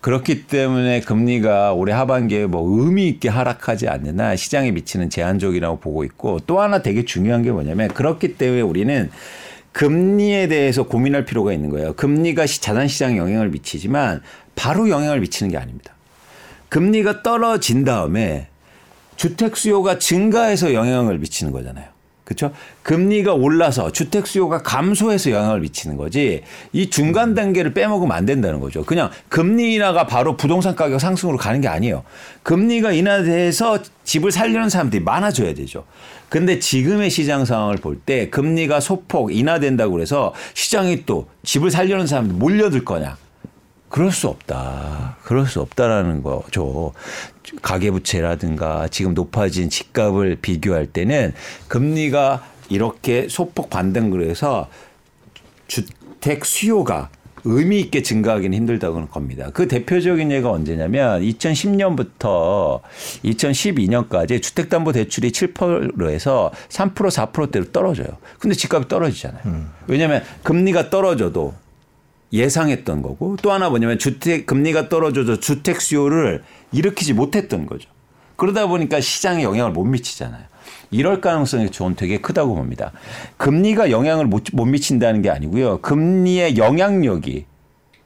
그렇기 0.00 0.46
때문에 0.46 1.00
금리가 1.00 1.72
올해 1.72 1.92
하반기에 1.92 2.46
뭐 2.46 2.80
의미 2.80 3.08
있게 3.08 3.28
하락하지 3.28 3.86
한 3.86 4.36
시장에 4.36 4.70
미치는 4.70 5.10
제한적이라고 5.10 5.80
보고 5.80 6.04
있고 6.04 6.38
또 6.46 6.60
하나 6.60 6.82
되게 6.82 7.04
중요한 7.04 7.42
게 7.42 7.50
뭐냐면 7.50 7.88
그렇기 7.88 8.36
때문에 8.36 8.60
우리는 8.60 9.10
금리에 9.72 10.48
대해서 10.48 10.84
고민할 10.84 11.24
필요가 11.24 11.52
있는 11.52 11.70
거예요. 11.70 11.94
금리가 11.94 12.46
시- 12.46 12.60
자산 12.60 12.88
시장에 12.88 13.16
영향을 13.16 13.48
미치지만 13.50 14.22
바로 14.54 14.88
영향을 14.88 15.20
미치는 15.20 15.50
게 15.50 15.58
아닙니다. 15.58 15.94
금리가 16.68 17.22
떨어진 17.22 17.84
다음에 17.84 18.48
주택 19.16 19.56
수요가 19.56 19.98
증가해서 19.98 20.74
영향을 20.74 21.18
미치는 21.18 21.52
거잖아요. 21.52 21.86
그렇죠? 22.28 22.52
금리가 22.82 23.32
올라서 23.32 23.90
주택 23.90 24.26
수요가 24.26 24.62
감소해서 24.62 25.30
영향을 25.30 25.60
미치는 25.60 25.96
거지. 25.96 26.42
이 26.74 26.90
중간 26.90 27.34
단계를 27.34 27.72
빼먹으면 27.72 28.14
안 28.14 28.26
된다는 28.26 28.60
거죠. 28.60 28.84
그냥 28.84 29.08
금리 29.30 29.72
인하가 29.72 30.06
바로 30.06 30.36
부동산 30.36 30.76
가격 30.76 31.00
상승으로 31.00 31.38
가는 31.38 31.62
게 31.62 31.68
아니에요. 31.68 32.04
금리가 32.42 32.92
인하돼서 32.92 33.78
집을 34.04 34.30
살려는 34.30 34.68
사람들이 34.68 35.02
많아져야 35.02 35.54
되죠. 35.54 35.84
근데 36.28 36.58
지금의 36.58 37.08
시장 37.08 37.46
상황을 37.46 37.76
볼 37.78 37.98
때 38.04 38.28
금리가 38.28 38.80
소폭 38.80 39.34
인하된다고 39.34 39.92
그래서 39.92 40.34
시장이 40.52 41.06
또 41.06 41.28
집을 41.44 41.70
살려는 41.70 42.06
사람들 42.06 42.36
몰려들 42.36 42.84
거냐? 42.84 43.16
그럴 43.88 44.12
수 44.12 44.28
없다. 44.28 45.16
그럴 45.22 45.46
수 45.46 45.60
없다라는 45.60 46.22
거죠. 46.22 46.92
가계부채라든가 47.62 48.88
지금 48.88 49.14
높아진 49.14 49.70
집값을 49.70 50.36
비교할 50.40 50.86
때는 50.86 51.32
금리가 51.68 52.44
이렇게 52.68 53.28
소폭 53.28 53.70
반등을 53.70 54.28
해서 54.28 54.68
주택 55.66 56.44
수요가 56.44 57.08
의미 57.44 57.80
있게 57.80 58.02
증가하기는 58.02 58.56
힘들다고 58.56 59.06
겁니다. 59.06 59.48
그 59.54 59.68
대표적인 59.68 60.30
예가 60.32 60.50
언제냐면 60.50 61.22
2010년부터 61.22 62.80
2012년까지 63.24 64.42
주택담보대출이 64.42 65.30
7%에서 65.30 66.50
3% 66.68 66.94
4%대로 66.94 67.64
떨어져요. 67.72 68.08
근데 68.38 68.54
집값이 68.54 68.88
떨어지잖아요. 68.88 69.66
왜냐하면 69.86 70.22
금리가 70.42 70.90
떨어져도 70.90 71.54
예상했던 72.32 73.02
거고 73.02 73.36
또 73.40 73.52
하나 73.52 73.70
뭐냐면 73.70 73.98
주택 73.98 74.46
금리가 74.46 74.88
떨어져서 74.88 75.40
주택 75.40 75.80
수요를 75.80 76.42
일으키지 76.72 77.14
못했던 77.14 77.66
거죠. 77.66 77.88
그러다 78.36 78.66
보니까 78.66 79.00
시장에 79.00 79.42
영향을 79.42 79.72
못 79.72 79.84
미치잖아요. 79.84 80.44
이럴 80.90 81.20
가능성이 81.20 81.70
저는 81.70 81.96
되게 81.96 82.20
크다고 82.20 82.54
봅니다. 82.54 82.92
금리가 83.36 83.90
영향을 83.90 84.26
못, 84.26 84.44
못 84.52 84.64
미친다는 84.64 85.22
게 85.22 85.30
아니고요. 85.30 85.80
금리의 85.80 86.56
영향력이 86.56 87.46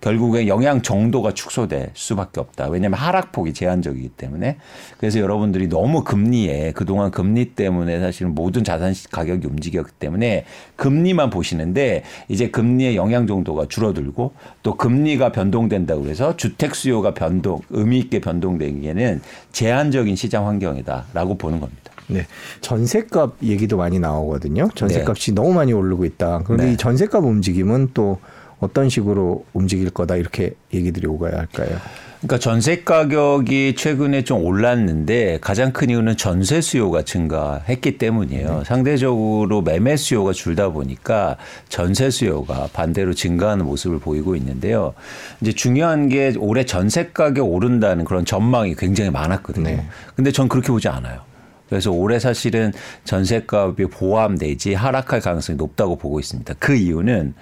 결국에 0.03 0.49
영향 0.49 0.83
정도가 0.83 1.33
축소될 1.33 1.91
수밖에 1.95 2.41
없다. 2.41 2.69
왜냐하면 2.69 2.99
하락폭이 2.99 3.55
제한적이기 3.55 4.11
때문에. 4.11 4.59
그래서 4.99 5.21
여러분들이 5.21 5.69
너무 5.69 6.03
금리에 6.03 6.73
그동안 6.73 7.13
금리 7.13 7.55
때문에 7.55 8.01
사실은 8.01 8.35
모든 8.35 8.65
자산 8.65 8.93
가격이 9.11 9.47
움직였기 9.47 9.93
때문에 10.01 10.45
금리만 10.75 11.31
보시는데 11.31 12.03
이제 12.29 12.51
금리의 12.51 12.97
영향 12.97 13.29
정도가 13.29 13.67
줄어들고 13.69 14.35
또 14.65 14.77
금리가 14.77 15.31
변동된다고 15.31 16.09
해서 16.09 16.37
주택 16.37 16.75
수요가 16.75 17.15
변동, 17.15 17.61
의미 17.71 18.01
있게 18.01 18.21
변동되기에는 18.21 19.23
제한적인 19.53 20.17
시장 20.17 20.49
환경이다라고 20.49 21.39
보는 21.39 21.61
겁니다. 21.61 21.93
네. 22.09 22.27
전세값 22.61 23.37
얘기도 23.45 23.77
많이 23.77 24.01
나오거든요. 24.01 24.69
전세값이 24.75 25.33
너무 25.33 25.55
많이 25.55 25.73
오르고 25.73 26.05
있다. 26.05 26.43
그런데 26.45 26.67
네. 26.67 26.73
이 26.73 26.77
전세값 26.77 27.25
움직임은 27.25 27.91
또 27.95 28.19
어떤 28.63 28.89
식으로 28.89 29.45
움직일 29.53 29.91
거다 29.91 30.15
이렇게 30.15 30.55
얘기들이 30.73 31.09
오가야 31.09 31.37
할까요? 31.37 31.79
그러니까 32.19 32.39
전세 32.39 32.85
가격이 32.85 33.75
최근에 33.77 34.23
좀 34.23 34.45
올랐는데 34.45 35.39
가장 35.41 35.73
큰 35.73 35.91
이유는 35.91 36.17
전세 36.17 36.61
수요가 36.61 37.03
증가했기 37.03 37.99
때문이에요. 37.99 38.59
네. 38.59 38.65
상대적으로 38.65 39.63
매매 39.63 39.97
수요가 39.97 40.33
줄다 40.33 40.69
보니까 40.69 41.37
전세 41.69 42.11
수요가 42.11 42.69
반대로 42.73 43.13
증가하는 43.13 43.67
모습을 43.67 43.99
보이고 43.99 44.37
있는데요. 44.37 44.95
이제 45.41 45.51
중요한 45.51 46.09
게 46.09 46.33
올해 46.39 46.65
전세 46.65 47.09
가격 47.13 47.51
오른다는 47.51 48.05
그런 48.05 48.25
전망이 48.25 48.77
굉장히 48.77 49.11
많았거든요. 49.11 49.65
네. 49.65 49.85
근데 50.15 50.31
전 50.31 50.49
그렇게 50.49 50.69
보지 50.69 50.87
않아요. 50.87 51.23
그래서 51.69 51.91
올해 51.91 52.21
사실은 52.21 52.73
전세값이 53.03 53.87
보합 53.91 54.35
내지 54.35 54.75
하락할 54.75 55.21
가능성이 55.21 55.57
높다고 55.57 55.97
보고 55.97 56.21
있습니다. 56.21 56.55
그 56.61 56.77
이유는 56.77 57.35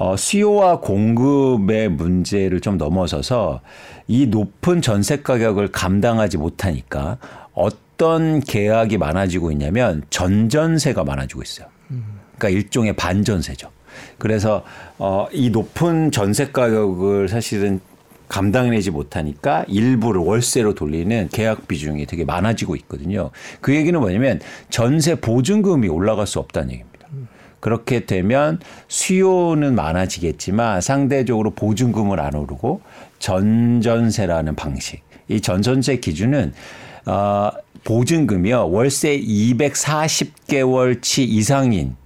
어, 0.00 0.16
수요와 0.16 0.78
공급의 0.78 1.88
문제를 1.88 2.60
좀 2.60 2.78
넘어서서 2.78 3.62
이 4.06 4.28
높은 4.28 4.80
전세 4.80 5.22
가격을 5.22 5.72
감당하지 5.72 6.38
못하니까 6.38 7.18
어떤 7.52 8.38
계약이 8.38 8.96
많아지고 8.96 9.50
있냐면 9.50 10.04
전전세가 10.08 11.02
많아지고 11.02 11.42
있어요. 11.42 11.66
그러니까 12.38 12.48
일종의 12.60 12.92
반전세죠. 12.94 13.70
그래서 14.18 14.62
어, 14.98 15.26
이 15.32 15.50
높은 15.50 16.12
전세 16.12 16.46
가격을 16.52 17.28
사실은 17.28 17.80
감당해내지 18.28 18.92
못하니까 18.92 19.64
일부를 19.66 20.20
월세로 20.20 20.76
돌리는 20.76 21.28
계약 21.32 21.66
비중이 21.66 22.06
되게 22.06 22.24
많아지고 22.24 22.76
있거든요. 22.76 23.30
그 23.60 23.74
얘기는 23.74 23.98
뭐냐면 23.98 24.38
전세 24.70 25.16
보증금이 25.16 25.88
올라갈 25.88 26.28
수 26.28 26.38
없다는 26.38 26.70
얘기입니다. 26.70 26.97
그렇게 27.60 28.06
되면 28.06 28.60
수요는 28.88 29.74
많아지겠지만 29.74 30.80
상대적으로 30.80 31.50
보증금을 31.50 32.20
안 32.20 32.34
오르고 32.34 32.80
전전세라는 33.18 34.54
방식. 34.54 35.02
이 35.28 35.40
전전세 35.40 35.96
기준은 35.96 36.52
어, 37.06 37.50
보증금이요. 37.84 38.70
월세 38.70 39.18
240개월치 39.18 41.26
이상인 41.28 41.96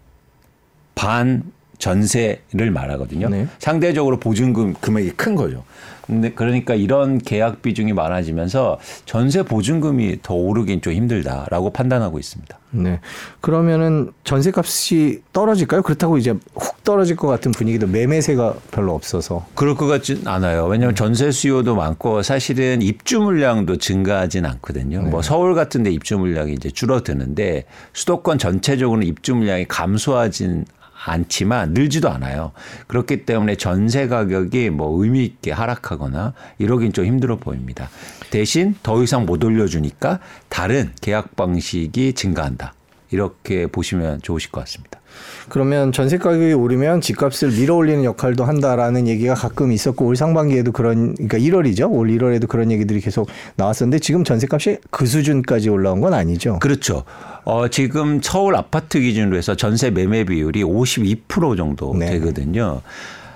반 0.94 1.42
전세를 1.78 2.71
말하거든요. 2.71 3.28
네. 3.28 3.47
상대적으로 3.59 4.21
보증금 4.21 4.75
금액이 4.75 5.11
큰 5.12 5.35
거죠. 5.35 5.64
근데 6.02 6.32
그러니까 6.32 6.75
이런 6.75 7.18
계약 7.18 7.62
비중이 7.62 7.92
많아지면서 7.92 8.78
전세 9.04 9.42
보증금이 9.42 10.18
더 10.23 10.35
오르긴 10.35 10.80
좀 10.80 10.92
힘들다라고 10.92 11.71
판단하고 11.71 12.21
있습니다. 12.21 12.62
네. 12.73 13.00
그러면은 13.41 14.12
전세값이 14.25 15.23
떨어질까요? 15.33 15.83
그렇다고 15.83 16.19
이제 16.19 16.35
훅 16.55 16.83
떨어질 16.85 17.17
것 17.17 17.29
같은 17.29 17.52
분위기도 17.52 17.87
매매세가 17.87 18.55
별로 18.71 18.95
없어서. 18.95 19.47
그럴 19.55 19.76
것 19.76 19.87
같진 19.87 20.26
않아요. 20.26 20.67
왜냐하면 20.67 20.97
전세 20.97 21.31
수요도 21.31 21.76
많고 21.76 22.23
사실은 22.23 22.83
입주 22.83 23.21
물량도 23.21 23.76
증가하진 23.76 24.47
않거든요. 24.47 25.02
네. 25.02 25.11
뭐 25.11 25.23
서울 25.23 25.55
같은 25.55 25.83
데 25.83 25.91
입주 25.91 26.19
물량이 26.19 26.55
이제 26.55 26.71
줄어드는데 26.71 27.67
수도권 27.93 28.38
전체적으로는 28.38 29.07
입주 29.07 29.35
물량이 29.35 29.67
감소하진 29.69 30.64
않지만 31.04 31.73
늘지도 31.73 32.09
않아요. 32.11 32.52
그렇기 32.87 33.25
때문에 33.25 33.56
전세 33.56 34.06
가격이 34.09 34.71
뭐 34.71 35.02
의미 35.02 35.25
있게 35.25 35.52
하락하거나 35.52 36.35
이러긴 36.59 36.92
좀 36.92 37.04
힘들어 37.04 37.37
보입니다. 37.37 37.88
대신 38.30 38.75
더 38.82 39.02
이상 39.02 39.26
못 39.26 39.42
올려주니까 39.42 40.21
다른 40.49 40.92
계약 41.00 41.37
방식이 41.37 42.14
증가한다. 42.14 42.75
이렇게 43.12 43.66
보시면 43.66 44.23
좋으실 44.23 44.50
것 44.50 44.61
같습니다. 44.62 45.00
그러면 45.49 45.92
전세 45.92 46.19
가격이 46.19 46.54
오르면 46.54 47.02
집값을 47.02 47.50
밀어 47.50 47.76
올리는 47.76 48.02
역할도 48.04 48.45
한다라는 48.45 49.07
얘기가 49.07 49.35
가끔 49.35 49.71
있었고 49.71 50.07
올 50.07 50.16
상반기에도 50.16 50.73
그런 50.73 51.14
그러니까 51.14 51.38
1월이죠. 51.38 51.92
올 51.92 52.09
1월에도 52.09 52.49
그런 52.49 52.71
얘기들이 52.73 53.00
계속 53.00 53.28
나왔었는데 53.57 53.99
지금 53.99 54.25
전세값이 54.25 54.78
그 54.90 55.07
수준까지 55.07 55.69
올라온 55.69 56.00
건 56.00 56.14
아니죠. 56.14 56.59
그렇죠. 56.61 57.04
어, 57.45 57.69
지금 57.69 58.21
서울 58.23 58.57
아파트 58.57 59.00
기준으로 59.00 59.37
해서 59.37 59.54
전세 59.54 59.90
매매 59.90 60.25
비율이 60.25 60.64
52% 60.64 61.57
정도 61.57 61.95
네. 61.95 62.07
되거든요. 62.12 62.81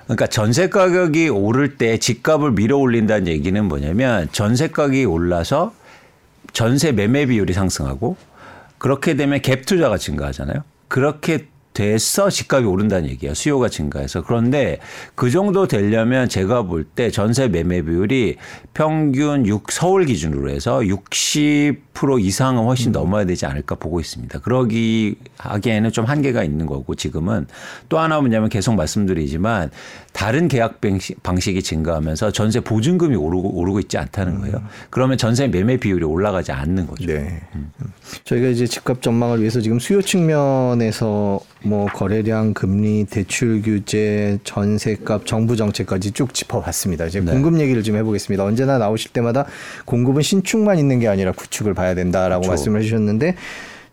그러니까 0.04 0.28
전세 0.28 0.68
가격이 0.68 1.28
오를 1.28 1.76
때 1.76 1.98
집값을 1.98 2.52
밀어 2.52 2.78
올린다는 2.78 3.26
얘기는 3.26 3.62
뭐냐면 3.64 4.28
전세 4.32 4.68
가격이 4.68 5.04
올라서 5.04 5.74
전세 6.52 6.92
매매 6.92 7.26
비율이 7.26 7.52
상승하고 7.52 8.16
그렇게 8.78 9.14
되면 9.14 9.40
갭 9.40 9.66
투자가 9.66 9.98
증가하잖아요. 9.98 10.62
그렇게 10.88 11.48
돼서 11.76 12.30
집값이 12.30 12.64
오른다는 12.66 13.10
얘기야. 13.10 13.34
수요가 13.34 13.68
증가해서. 13.68 14.22
그런데 14.22 14.78
그 15.14 15.30
정도 15.30 15.66
되려면 15.68 16.26
제가 16.26 16.62
볼 16.62 16.86
때 16.94 17.10
전세 17.10 17.48
매매 17.48 17.82
비율이 17.82 18.36
평균 18.72 19.44
6 19.46 19.70
서울 19.70 20.06
기준으로 20.06 20.50
해서 20.50 20.80
60% 20.80 22.22
이상은 22.22 22.62
훨씬 22.64 22.90
음. 22.90 22.92
넘어야 22.92 23.26
되지 23.26 23.44
않을까 23.44 23.74
보고 23.74 24.00
있습니다. 24.00 24.38
그러기 24.38 25.16
하기에는 25.36 25.92
좀 25.92 26.06
한계가 26.06 26.44
있는 26.44 26.64
거고 26.64 26.94
지금은 26.94 27.46
또 27.90 27.98
하나 27.98 28.20
뭐냐면 28.20 28.48
계속 28.48 28.74
말씀드리지만 28.76 29.70
다른 30.12 30.48
계약 30.48 30.80
방식이 31.22 31.62
증가하면서 31.62 32.30
전세 32.32 32.60
보증금이 32.60 33.16
오르고 33.16 33.58
오르고 33.58 33.80
있지 33.80 33.98
않다는 33.98 34.40
거예요. 34.40 34.56
음. 34.56 34.66
그러면 34.88 35.18
전세 35.18 35.48
매매 35.48 35.76
비율이 35.76 36.04
올라가지 36.04 36.52
않는 36.52 36.86
거죠. 36.86 37.06
네. 37.06 37.42
음. 37.54 37.70
저희가 38.24 38.48
이제 38.48 38.66
집값 38.66 39.02
전망을 39.02 39.40
위해서 39.40 39.60
지금 39.60 39.78
수요 39.78 40.00
측면에서 40.00 41.40
뭐 41.66 41.86
거래량, 41.86 42.54
금리, 42.54 43.04
대출 43.04 43.60
규제, 43.62 44.38
전세값, 44.44 45.26
정부 45.26 45.56
정책까지 45.56 46.12
쭉 46.12 46.32
짚어봤습니다. 46.32 47.06
이제 47.06 47.20
네. 47.20 47.32
공급 47.32 47.58
얘기를 47.60 47.82
좀 47.82 47.96
해보겠습니다. 47.96 48.44
언제나 48.44 48.78
나오실 48.78 49.12
때마다 49.12 49.46
공급은 49.84 50.22
신축만 50.22 50.78
있는 50.78 51.00
게 51.00 51.08
아니라 51.08 51.32
구축을 51.32 51.74
봐야 51.74 51.94
된다라고 51.94 52.42
그렇죠. 52.42 52.50
말씀을 52.50 52.80
해주셨는데 52.80 53.34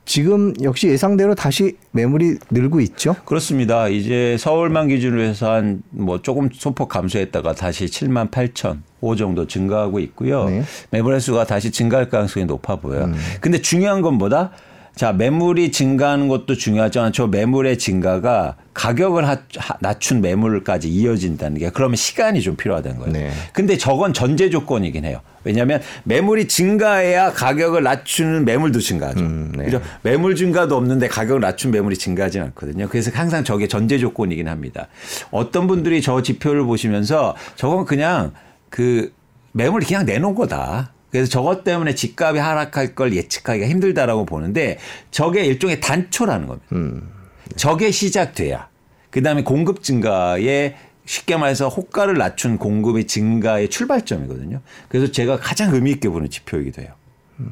지금 0.05 0.53
역시 0.61 0.89
예상대로 0.89 1.33
다시 1.33 1.77
매물이 1.91 2.37
늘고 2.51 2.81
있죠. 2.81 3.15
그렇습니다. 3.23 3.87
이제 3.87 4.35
서울만 4.37 4.89
기준으로 4.89 5.21
해서 5.21 5.51
한 5.51 5.81
뭐 5.91 6.21
조금 6.21 6.49
소폭 6.51 6.89
감소했다가 6.89 7.53
다시 7.53 7.85
7만 7.85 8.29
8천 8.29 8.79
호 9.01 9.15
정도 9.15 9.47
증가하고 9.47 9.99
있고요. 9.99 10.45
네. 10.49 10.63
매물 10.89 11.15
횟수가 11.15 11.45
다시 11.45 11.71
증가할 11.71 12.09
가능성이 12.09 12.45
높아 12.45 12.77
보여요. 12.77 13.05
음. 13.05 13.15
근데 13.39 13.61
중요한 13.61 14.01
건 14.01 14.15
뭐다? 14.15 14.51
자, 14.95 15.11
매물이 15.11 15.71
증가하는 15.71 16.27
것도 16.27 16.55
중요하지만 16.55 17.13
저 17.13 17.25
매물의 17.25 17.79
증가가 17.79 18.55
가격을 18.75 19.27
하, 19.27 19.37
낮춘 19.79 20.21
매물까지 20.21 20.87
이어진다는 20.87 21.57
게 21.57 21.69
그러면 21.71 21.95
시간이 21.95 22.41
좀 22.41 22.55
필요하다는 22.55 22.99
거예요. 22.99 23.11
네. 23.11 23.31
근데 23.53 23.77
저건 23.77 24.13
전제 24.13 24.51
조건이긴 24.51 25.05
해요. 25.05 25.21
왜냐하면 25.43 25.81
매물이 26.03 26.47
증가해야 26.47 27.33
가격을 27.33 27.81
낮추는 27.83 28.45
매물도 28.45 28.79
증가하죠. 28.79 29.19
음, 29.19 29.51
네. 29.57 29.65
그죠? 29.65 29.81
매물 30.03 30.35
증가도 30.35 30.75
없는데 30.77 31.07
가격을 31.07 31.41
낮춘 31.41 31.71
매물이 31.71 31.97
증가하지 31.97 32.39
않거든요. 32.39 32.87
그래서 32.87 33.11
항상 33.13 33.43
저게 33.43 33.67
전제 33.67 33.97
조건이긴 33.97 34.47
합니다. 34.47 34.87
어떤 35.31 35.67
분들이 35.67 36.01
저 36.01 36.21
지표를 36.21 36.63
보시면서 36.63 37.35
저건 37.55 37.85
그냥 37.85 38.31
그 38.69 39.11
매물이 39.53 39.85
그냥 39.85 40.05
내놓은 40.05 40.35
거다. 40.35 40.93
그래서 41.13 41.29
저것 41.29 41.63
때문에 41.63 41.93
집값이 41.93 42.39
하락할 42.39 42.95
걸 42.95 43.13
예측하기가 43.13 43.67
힘들다라고 43.67 44.25
보는데 44.25 44.79
저게 45.11 45.45
일종의 45.45 45.79
단초라는 45.79 46.47
겁니다. 46.47 46.67
음. 46.71 47.07
저게 47.55 47.91
시작돼야 47.91 48.67
그다음에 49.11 49.43
공급 49.43 49.83
증가에 49.83 50.75
쉽게 51.05 51.37
말해서 51.37 51.69
호가를 51.69 52.15
낮춘 52.15 52.57
공급의 52.57 53.05
증가의 53.05 53.69
출발점이거든요. 53.69 54.61
그래서 54.89 55.11
제가 55.11 55.37
가장 55.37 55.75
의미 55.75 55.91
있게 55.91 56.09
보는 56.09 56.31
지표이기도 56.31 56.81
해요. 56.81 56.93
음. 57.41 57.51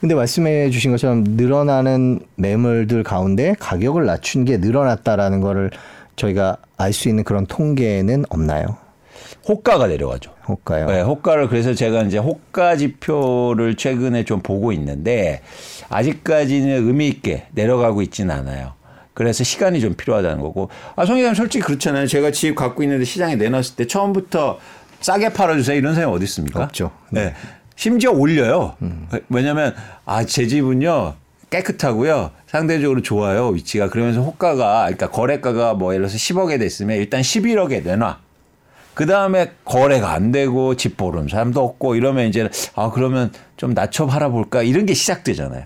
근데 0.00 0.14
말씀해 0.14 0.70
주신 0.70 0.92
것처럼 0.92 1.24
늘어나는 1.24 2.20
매물들 2.36 3.02
가운데 3.02 3.54
가격을 3.60 4.06
낮춘 4.06 4.46
게 4.46 4.56
늘어났다라는 4.56 5.42
거를 5.42 5.70
저희가 6.16 6.56
알 6.78 6.94
수 6.94 7.10
있는 7.10 7.22
그런 7.22 7.44
통계는 7.44 8.24
없나요? 8.30 8.78
호가가 9.48 9.86
내려가죠. 9.86 10.32
호가요. 10.48 10.86
네, 10.86 11.00
호가를 11.00 11.48
그래서 11.48 11.74
제가 11.74 12.02
이제 12.02 12.18
호가 12.18 12.76
지표를 12.76 13.76
최근에 13.76 14.24
좀 14.24 14.40
보고 14.40 14.72
있는데 14.72 15.42
아직까지는 15.88 16.86
의미 16.86 17.08
있게 17.08 17.46
내려가고 17.52 18.02
있지는 18.02 18.34
않아요. 18.34 18.74
그래서 19.14 19.44
시간이 19.44 19.80
좀 19.80 19.94
필요하다는 19.94 20.40
거고. 20.40 20.70
아, 20.96 21.04
송 21.04 21.16
기자님 21.16 21.34
솔직히 21.34 21.64
그렇잖아요. 21.64 22.06
제가 22.06 22.30
집 22.30 22.54
갖고 22.54 22.82
있는데 22.82 23.04
시장에 23.04 23.36
내놨을 23.36 23.76
때 23.76 23.86
처음부터 23.86 24.58
싸게 25.00 25.30
팔아주세요. 25.30 25.76
이런 25.76 25.94
사람이 25.94 26.14
어디 26.14 26.24
있습니까? 26.24 26.64
없죠. 26.64 26.92
네. 27.10 27.26
네. 27.26 27.34
심지어 27.76 28.12
올려요. 28.12 28.76
음. 28.82 29.08
왜냐면 29.28 29.74
아, 30.04 30.24
제 30.24 30.46
집은요. 30.46 31.14
깨끗하고요. 31.50 32.30
상대적으로 32.46 33.02
좋아요. 33.02 33.48
위치가. 33.48 33.90
그러면서 33.90 34.22
호가가 34.22 34.84
그러니까 34.84 35.10
거래가가 35.10 35.74
뭐 35.74 35.92
예를 35.92 36.06
들어서 36.06 36.16
10억에 36.16 36.58
됐으면 36.58 36.96
일단 36.96 37.20
11억에 37.20 37.84
내놔. 37.84 38.20
그 38.94 39.06
다음에 39.06 39.52
거래가 39.64 40.12
안 40.12 40.32
되고 40.32 40.76
집 40.76 40.96
보는 40.96 41.28
사람도 41.28 41.62
없고 41.62 41.94
이러면 41.94 42.26
이제 42.26 42.48
아 42.74 42.90
그러면 42.90 43.32
좀 43.56 43.72
낮춰 43.74 44.06
팔아볼까 44.06 44.62
이런 44.62 44.86
게 44.86 44.94
시작되잖아요. 44.94 45.64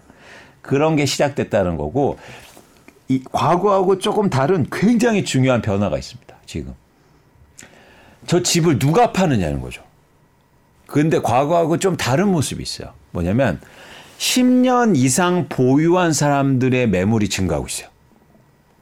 그런 0.63 0.97
게 0.97 1.07
시작됐다는 1.07 1.77
거고 1.77 2.19
이 3.09 3.23
과거하고 3.33 3.99
조금 3.99 4.31
다른 4.31 4.67
굉장히 4.71 5.25
중요한 5.25 5.63
변화가 5.63 5.97
있습니다. 5.99 6.37
지금 6.47 6.75
저 8.27 8.43
집을 8.43 8.79
누가 8.79 9.13
파느냐는 9.13 9.61
거죠. 9.61 9.83
근데 10.87 11.21
과거하고 11.21 11.79
좀 11.79 11.97
다른 11.97 12.29
모습이 12.29 12.63
있어요. 12.63 12.93
뭐냐면 13.11 13.61
10년 14.19 14.97
이상 14.97 15.49
보유한 15.49 16.13
사람들의 16.13 16.89
매물이 16.89 17.29
증가하고 17.29 17.67
있어요. 17.67 17.89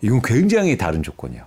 이건 0.00 0.20
굉장히 0.22 0.76
다른 0.76 1.02
조건이에요. 1.02 1.44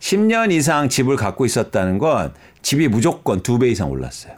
10년 0.00 0.50
아, 0.50 0.52
이상 0.52 0.88
집을 0.88 1.16
갖고 1.16 1.44
있었다는 1.46 1.98
건 1.98 2.32
집이 2.62 2.88
무조건 2.88 3.42
두 3.42 3.58
배 3.58 3.68
이상 3.68 3.90
올랐어요. 3.90 4.34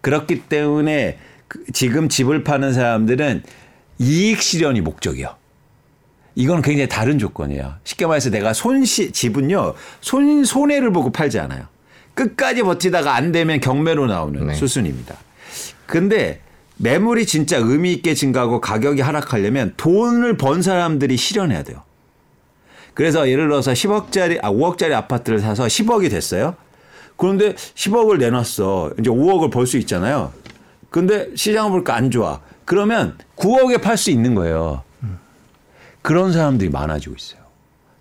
그렇기 0.00 0.42
때문에 0.44 1.18
그 1.48 1.64
지금 1.72 2.08
집을 2.08 2.44
파는 2.44 2.72
사람들은 2.72 3.42
이익 3.98 4.40
실현이 4.40 4.80
목적이요. 4.80 5.36
이건 6.36 6.62
굉장히 6.62 6.88
다른 6.88 7.18
조건이에요. 7.18 7.74
쉽게 7.84 8.06
말해서 8.06 8.30
내가 8.30 8.52
손시 8.52 9.12
집은요 9.12 9.74
손 10.00 10.44
손해를 10.44 10.92
보고 10.92 11.10
팔지 11.10 11.38
않아요. 11.40 11.64
끝까지 12.14 12.62
버티다가 12.62 13.14
안 13.14 13.32
되면 13.32 13.60
경매로 13.60 14.06
나오는 14.06 14.46
네. 14.46 14.54
수순입니다. 14.54 15.16
근데 15.86 16.40
매물이 16.76 17.26
진짜 17.26 17.58
의미 17.58 17.92
있게 17.92 18.14
증가하고 18.14 18.60
가격이 18.60 19.02
하락하려면 19.02 19.74
돈을 19.76 20.36
번 20.36 20.62
사람들이 20.62 21.16
실현해야 21.16 21.62
돼요. 21.62 21.82
그래서 23.00 23.30
예를 23.30 23.48
들어서 23.48 23.72
10억짜리 23.72 24.38
아 24.42 24.50
5억짜리 24.50 24.92
아파트를 24.92 25.38
사서 25.38 25.64
10억이 25.64 26.10
됐어요. 26.10 26.54
그런데 27.16 27.54
10억을 27.54 28.18
내놨어. 28.18 28.90
이제 28.98 29.08
5억을 29.08 29.50
벌 29.50 29.66
수 29.66 29.78
있잖아요. 29.78 30.34
근데 30.90 31.34
시장을 31.34 31.70
보니까 31.70 31.94
안 31.94 32.10
좋아. 32.10 32.42
그러면 32.66 33.16
9억에 33.36 33.80
팔 33.80 33.96
수 33.96 34.10
있는 34.10 34.34
거예요. 34.34 34.82
그런 36.02 36.34
사람들이 36.34 36.68
많아지고 36.68 37.14
있어요. 37.16 37.40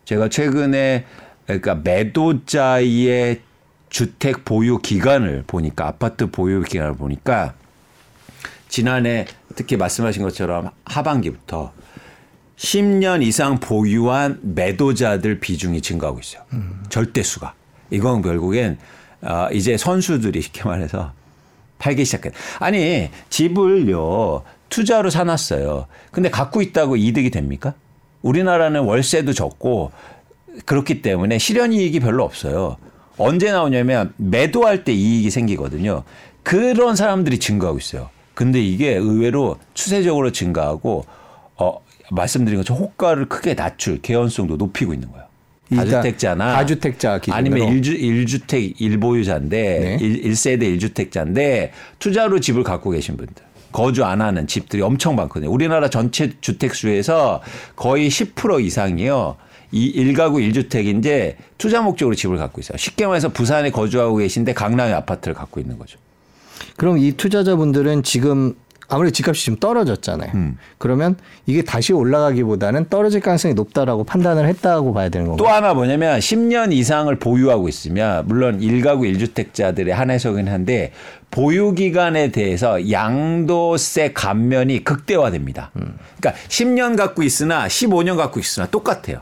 제가 0.04 0.28
최근에 0.28 1.06
그러니까 1.46 1.76
매도자의 1.76 3.40
주택 3.88 4.44
보유 4.44 4.80
기간을 4.80 5.46
보니까 5.48 5.88
아파트 5.88 6.30
보유 6.30 6.62
기간을 6.62 6.96
보니까 6.96 7.54
지난해 8.68 9.28
특히 9.56 9.78
말씀하신 9.78 10.24
것처럼 10.24 10.72
하반기부터 10.84 11.72
10년 12.60 13.24
이상 13.24 13.58
보유한 13.60 14.38
매도자들 14.42 15.40
비중이 15.40 15.82
증가하고 15.82 16.20
있어요. 16.20 16.44
음. 16.54 16.84
절대수가. 16.90 17.54
이건 17.90 18.22
결국엔 18.22 18.78
어, 19.22 19.48
이제 19.52 19.78
선수들이 19.78 20.42
쉽게 20.42 20.64
말해서 20.64 21.14
팔기 21.80 22.04
시작해. 22.04 22.32
아니 22.60 23.10
집을요 23.30 24.44
투자로 24.68 25.10
사놨어요. 25.10 25.88
근데 26.12 26.30
갖고 26.30 26.62
있다고 26.62 26.98
이득이 26.98 27.32
됩니까? 27.32 27.74
우리나라는 28.22 28.82
월세도 28.82 29.32
적고 29.34 29.92
그렇기 30.66 31.02
때문에 31.02 31.38
실현 31.38 31.72
이익이 31.72 32.02
별로 32.02 32.26
없어요. 32.26 32.76
언제 33.18 33.52
나오냐면 33.52 34.14
매도할 34.18 34.84
때 34.84 34.92
이익이 34.92 35.30
생기거든요. 35.30 36.04
그런 36.44 36.98
사람들이 36.98 37.40
증가하고 37.40 37.80
있어요. 37.80 38.10
근데 38.34 38.62
이게 38.62 38.96
의외로 38.96 39.58
추세적으로 39.74 40.34
증가하고 40.34 41.06
어 41.06 41.19
말씀드린 42.12 42.60
것처럼 42.60 42.84
호가를 42.84 43.30
크게 43.30 43.56
낮출 43.56 44.02
개연성도 44.02 44.58
높이고 44.58 44.94
있는 44.94 45.12
거예요. 45.12 45.30
다주택자나 45.76 46.54
다주택자 46.54 47.20
기준으로 47.20 47.38
아니면 47.38 47.68
일주 47.68 47.94
일주택 47.94 48.82
일보유자인데 48.82 49.80
네. 49.80 49.98
일 50.02 50.24
1세대 50.24 50.64
일주택자인데 50.64 51.72
투자로 52.00 52.40
집을 52.40 52.64
갖고 52.64 52.90
계신 52.90 53.18
분들 53.18 53.44
거주 53.72 54.04
안 54.04 54.22
하는 54.22 54.48
집들이 54.48 54.82
엄청 54.82 55.16
많거든요. 55.16 55.52
우리나라 55.52 55.90
전체 55.90 56.32
주택 56.42 56.74
수에서 56.74 57.42
거의 57.76 58.10
10% 58.10 58.64
이상이요. 58.64 59.36
이 59.72 60.04
1가구 60.04 60.42
1주택인데 60.52 61.36
투자 61.60 61.82
목적으로 61.82 62.16
집을 62.16 62.38
갖고 62.38 62.60
있어요. 62.62 62.78
쉽게 62.78 63.06
말해서 63.06 63.30
부산에 63.30 63.70
거주하고 63.70 64.18
계신데 64.18 64.54
강남에 64.54 64.92
아파트를 64.94 65.36
갖고 65.36 65.60
있는 65.60 65.78
거죠. 65.78 66.00
그럼 66.78 66.98
이 66.98 67.12
투자자분들은 67.12 68.02
지금 68.02 68.56
아무래도 68.90 69.14
집값이 69.14 69.46
좀 69.46 69.56
떨어졌잖아요. 69.56 70.32
음. 70.34 70.58
그러면 70.80 71.16
이게 71.46 71.62
다시 71.62 71.94
올라가기보다는 71.94 72.90
떨어질 72.90 73.22
가능성이 73.22 73.54
높다라고 73.54 74.04
판단을 74.04 74.48
했다고 74.48 74.94
봐야 74.94 75.10
되는 75.10 75.28
건가요? 75.28 75.46
또 75.46 75.54
하나 75.54 75.76
뭐냐면 75.76 76.20
10년 76.20 76.74
이상을 76.74 77.14
보유하고 77.18 77.70
있으면 77.70 78.28
물론 78.28 78.60
1가구 78.60 79.02
1주택자들의 79.16 79.90
한해서긴 79.90 80.48
한데 80.48 80.92
보유 81.30 81.74
기간에 81.76 82.32
대해서 82.32 82.90
양도세 82.90 84.14
감면이 84.14 84.84
극대화됩니다. 84.84 85.70
음. 85.76 85.96
그러니까 86.20 86.42
10년 86.48 86.98
갖고 86.98 87.22
있으나 87.22 87.68
15년 87.68 88.18
갖고 88.18 88.40
있으나 88.40 88.66
똑같아요. 88.66 89.22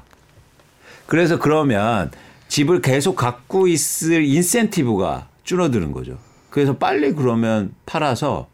그래서 1.05 1.37
그러면 1.39 2.09
집을 2.47 2.81
계속 2.81 3.17
갖고 3.17 3.67
있을 3.67 4.23
인센티브가 4.23 5.27
줄어드는 5.43 5.91
거죠. 5.91 6.17
그래서 6.49 6.77
빨리 6.77 7.13
그러면 7.13 7.73
팔아서 7.85 8.47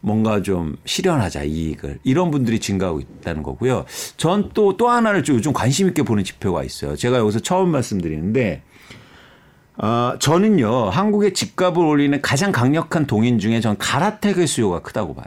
뭔가 0.00 0.42
좀 0.42 0.76
실현하자 0.84 1.44
이익을 1.44 1.98
이런 2.04 2.30
분들이 2.30 2.60
증가하고 2.60 3.00
있다는 3.00 3.42
거고요. 3.42 3.84
전 4.16 4.50
또또 4.50 4.76
또 4.76 4.88
하나를 4.88 5.22
좀 5.22 5.36
요즘 5.36 5.52
관심 5.52 5.88
있게 5.88 6.02
보는 6.02 6.24
지표가 6.24 6.64
있어요. 6.64 6.96
제가 6.96 7.18
여기서 7.18 7.40
처음 7.40 7.70
말씀드리는데 7.70 8.62
어, 9.78 10.14
저는요 10.18 10.90
한국의 10.90 11.34
집값을 11.34 11.84
올리는 11.84 12.20
가장 12.22 12.52
강력한 12.52 13.06
동인 13.06 13.38
중에 13.38 13.60
전 13.60 13.76
가라텍의 13.76 14.46
수요가 14.46 14.80
크다고 14.80 15.14
봐요. 15.14 15.26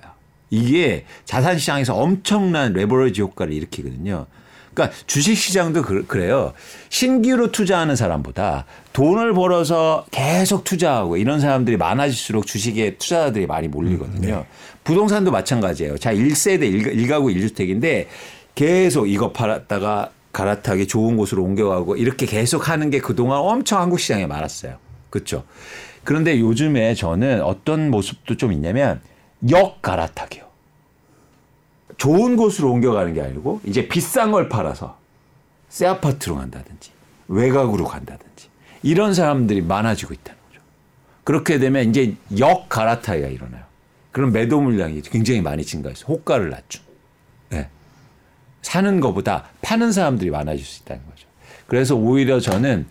이게 0.49 1.05
자산 1.23 1.57
시장에서 1.57 1.95
엄청난 1.95 2.73
레버리지 2.73 3.21
효과를 3.21 3.53
일으키거든요. 3.53 4.27
그러니까 4.73 4.97
주식 5.05 5.35
시장도 5.35 5.81
그, 5.81 6.17
래요 6.17 6.53
신규로 6.89 7.51
투자하는 7.51 7.95
사람보다 7.95 8.65
돈을 8.93 9.33
벌어서 9.33 10.05
계속 10.11 10.63
투자하고 10.63 11.17
이런 11.17 11.39
사람들이 11.39 11.77
많아질수록 11.77 12.45
주식에 12.45 12.97
투자자들이 12.97 13.47
많이 13.47 13.67
몰리거든요. 13.67 14.35
네. 14.35 14.45
부동산도 14.83 15.31
마찬가지예요. 15.31 15.97
자, 15.97 16.13
1세대 16.13 16.63
1 16.63 17.07
가구 17.07 17.27
1주택인데 17.27 18.07
계속 18.55 19.07
이거 19.07 19.31
팔았다가 19.31 20.11
갈아타기 20.33 20.87
좋은 20.87 21.17
곳으로 21.17 21.43
옮겨가고 21.43 21.97
이렇게 21.97 22.25
계속 22.25 22.69
하는 22.69 22.89
게 22.89 22.99
그동안 22.99 23.39
엄청 23.39 23.81
한국 23.81 23.99
시장에 23.99 24.25
많았어요. 24.27 24.77
그렇죠? 25.09 25.43
그런데 26.03 26.39
요즘에 26.39 26.95
저는 26.95 27.41
어떤 27.41 27.89
모습도 27.91 28.37
좀 28.37 28.51
있냐면 28.53 29.01
역 29.49 29.81
갈아타기요. 29.81 30.50
좋은 32.01 32.35
곳으로 32.35 32.71
옮겨가는 32.71 33.13
게 33.13 33.21
아니고 33.21 33.61
이제 33.63 33.87
비싼 33.87 34.31
걸 34.31 34.49
팔아서 34.49 34.97
새 35.69 35.85
아파트로 35.85 36.35
간다든지 36.35 36.89
외곽으로 37.27 37.85
간다든지 37.85 38.49
이런 38.81 39.13
사람들이 39.13 39.61
많아지고 39.61 40.15
있다는 40.15 40.39
거죠. 40.49 40.63
그렇게 41.23 41.59
되면 41.59 41.87
이제 41.87 42.15
역 42.39 42.69
갈아타기가 42.69 43.27
일어나요. 43.27 43.63
그럼 44.11 44.31
매도 44.31 44.59
물량이 44.59 45.01
굉장히 45.01 45.41
많이 45.41 45.63
증가해서 45.63 46.07
호가를 46.07 46.49
낮춘. 46.49 46.81
네. 47.49 47.69
사는 48.63 48.99
것보다 48.99 49.49
파는 49.61 49.91
사람들이 49.91 50.31
많아질 50.31 50.65
수 50.65 50.81
있다는 50.81 51.03
거죠. 51.05 51.27
그래서 51.67 51.93
오히려 51.95 52.39
저는 52.39 52.87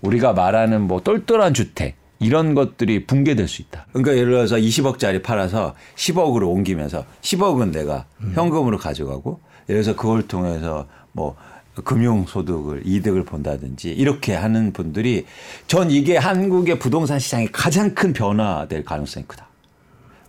우리가 0.00 0.32
말하는 0.32 0.80
뭐 0.80 1.02
똘똘한 1.02 1.52
주택 1.52 1.96
이런 2.24 2.54
것들이 2.54 3.06
붕괴될 3.06 3.46
수 3.48 3.60
있다. 3.60 3.86
그러니까 3.92 4.16
예를 4.16 4.32
들어서 4.32 4.56
20억짜리 4.56 5.22
팔아서 5.22 5.74
10억으로 5.94 6.48
옮기면서 6.48 7.04
10억은 7.20 7.72
내가 7.72 8.06
음. 8.22 8.32
현금으로 8.34 8.78
가져가고 8.78 9.40
예를 9.68 9.82
들어서 9.82 9.96
그걸 9.96 10.26
통해서 10.26 10.86
뭐 11.12 11.36
금융 11.84 12.24
소득을 12.26 12.82
이득을 12.84 13.24
본다든지 13.24 13.90
이렇게 13.90 14.34
하는 14.34 14.72
분들이 14.72 15.26
전 15.66 15.90
이게 15.90 16.16
한국의 16.16 16.78
부동산 16.78 17.18
시장이 17.18 17.48
가장 17.52 17.94
큰 17.94 18.12
변화될 18.12 18.84
가능성이 18.84 19.26
크다. 19.26 19.48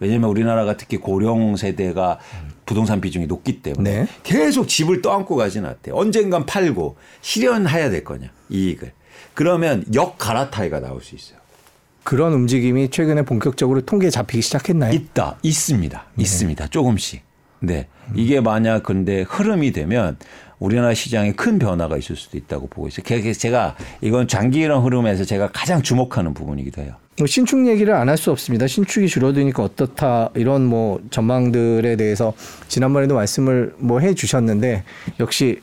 왜냐하면 0.01 0.29
우리나라가 0.29 0.75
특히 0.75 0.97
고령 0.97 1.55
세대가 1.55 2.19
부동산 2.65 2.99
비중이 2.99 3.27
높기 3.27 3.61
때문에 3.61 4.01
네. 4.01 4.07
계속 4.23 4.67
집을 4.67 5.01
떠안고 5.01 5.37
가지는 5.37 5.69
않대. 5.69 5.91
언젠간 5.93 6.45
팔고 6.45 6.97
실현해야 7.21 7.89
될 7.89 8.03
거냐 8.03 8.29
이익을. 8.49 8.91
그러면 9.33 9.85
역 9.93 10.17
갈아타기가 10.17 10.81
나올 10.81 11.01
수 11.01 11.15
있어요. 11.15 11.44
그런 12.05 12.33
움직임이 12.33 12.89
최근에 12.89 13.23
본격적으로 13.23 13.81
통계에 13.81 14.11
잡히기 14.11 14.41
시작했나요? 14.43 14.93
있다. 14.93 15.37
있습니다. 15.41 16.05
네. 16.13 16.21
있습니다. 16.21 16.67
조금씩. 16.67 17.23
네. 17.61 17.87
이게 18.13 18.39
만약 18.41 18.83
근데 18.83 19.23
흐름이 19.23 19.71
되면 19.71 20.15
우리나라 20.59 20.93
시장에 20.93 21.31
큰 21.31 21.57
변화가 21.57 21.97
있을 21.97 22.15
수도 22.15 22.37
있다고 22.37 22.67
보고 22.67 22.87
있어요. 22.87 23.03
제가 23.33 23.75
이건 24.01 24.27
장기이런 24.27 24.83
흐름에서 24.83 25.25
제가 25.25 25.49
가장 25.51 25.81
주목하는 25.81 26.35
부분이기도 26.35 26.81
해요. 26.83 26.93
뭐 27.17 27.25
신축 27.27 27.65
얘기를 27.67 27.93
안 27.95 28.07
할 28.07 28.17
수 28.17 28.29
없습니다. 28.29 28.67
신축이 28.67 29.07
줄어드니까 29.07 29.63
어떻다 29.63 30.29
이런 30.35 30.63
뭐 30.65 30.99
전망들에 31.09 31.95
대해서 31.95 32.33
지난번에도 32.67 33.15
말씀을 33.15 33.73
뭐 33.79 33.99
해 33.99 34.13
주셨는데 34.13 34.83
역시 35.19 35.59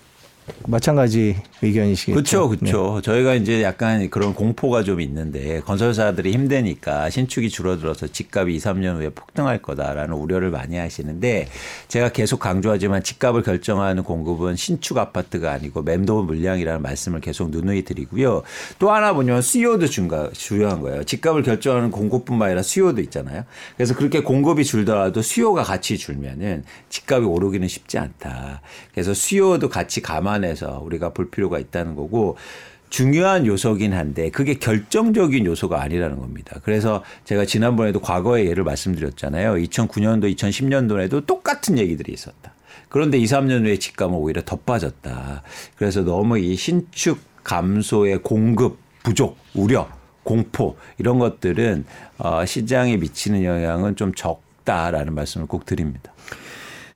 마찬가지 0.67 1.37
의견이시겠죠. 1.61 2.15
그렇죠, 2.15 2.49
그렇죠. 2.49 2.95
네. 2.97 3.03
저희가 3.03 3.35
이제 3.35 3.63
약간 3.63 4.11
그런 4.11 4.35
공포가 4.35 4.83
좀 4.83 5.01
있는데 5.01 5.61
건설사들이 5.61 6.33
힘드니까 6.33 7.11
신축이 7.11 7.49
줄어들어서 7.49 8.09
집값이 8.09 8.53
2, 8.53 8.59
3년 8.59 8.97
후에 8.97 9.11
폭등할 9.11 9.63
거다라는 9.63 10.15
우려를 10.15 10.51
많이 10.51 10.77
하시는데 10.77 11.49
제가 11.89 12.11
계속 12.11 12.41
강조하지만 12.41 13.03
집값을 13.03 13.43
결정하는 13.43 14.03
공급은 14.03 14.57
신축 14.57 14.99
아파트가 14.99 15.53
아니고 15.53 15.83
맴도 15.83 16.25
물량이라는 16.25 16.83
말씀을 16.83 17.21
계속 17.21 17.51
누누이 17.51 17.85
드리고요. 17.85 18.43
또 18.79 18.91
하나 18.91 19.13
보면 19.13 19.43
수요도 19.43 19.87
중가, 19.87 20.31
중요한 20.33 20.81
거예요. 20.81 21.05
집값을 21.05 21.43
결정하는 21.43 21.91
공급뿐만 21.93 22.49
아니라 22.49 22.63
수요도 22.63 23.01
있잖아요. 23.03 23.45
그래서 23.77 23.95
그렇게 23.95 24.23
공급이 24.23 24.65
줄더라도 24.65 25.23
수요가 25.23 25.63
같이 25.63 25.99
줄면은 25.99 26.65
집값이 26.89 27.27
오르기는 27.27 27.69
쉽지 27.69 27.99
않다. 27.99 28.61
그래서 28.93 29.15
수요도 29.15 29.69
같이 29.69 30.03
감안 30.03 30.32
해서 30.45 30.81
우리가 30.85 31.11
볼 31.11 31.31
필요가 31.31 31.59
있다는 31.59 31.95
거고 31.95 32.37
중요한 32.91 33.47
요소긴 33.47 33.95
한데 33.95 34.31
그게 34.31 34.55
결정적인 34.55 35.47
요소가 35.47 35.81
아니라는 35.81 36.19
겁니다. 36.19 36.61
그래서 36.63 37.03
제가 37.25 37.47
지난번에도 37.47 38.01
과거의 38.01 38.47
예를 38.47 38.65
말씀드렸잖아요. 38.65 39.55
2009년도, 39.55 40.35
2010년도에도 40.37 41.27
똑같은 41.27 41.79
얘기들이 41.79 42.13
있었다. 42.13 42.53
그런데 42.91 43.17
2, 43.17 43.25
3년 43.25 43.65
후에 43.65 43.79
집값은 43.79 44.15
오히려 44.15 44.43
더 44.45 44.57
빠졌다. 44.57 45.43
그래서 45.77 46.03
너무 46.03 46.39
이 46.39 46.55
신축 46.55 47.19
감소의 47.45 48.19
공급 48.23 48.79
부족, 49.03 49.39
우려, 49.55 49.89
공포 50.23 50.77
이런 50.99 51.19
것들은 51.19 51.85
어, 52.19 52.45
시장에 52.45 52.97
미치는 52.99 53.43
영향은 53.43 53.97
좀 53.97 54.13
적다라는 54.15 55.15
말씀을 55.15 55.47
꼭 55.47 55.65
드립니다. 55.65 56.13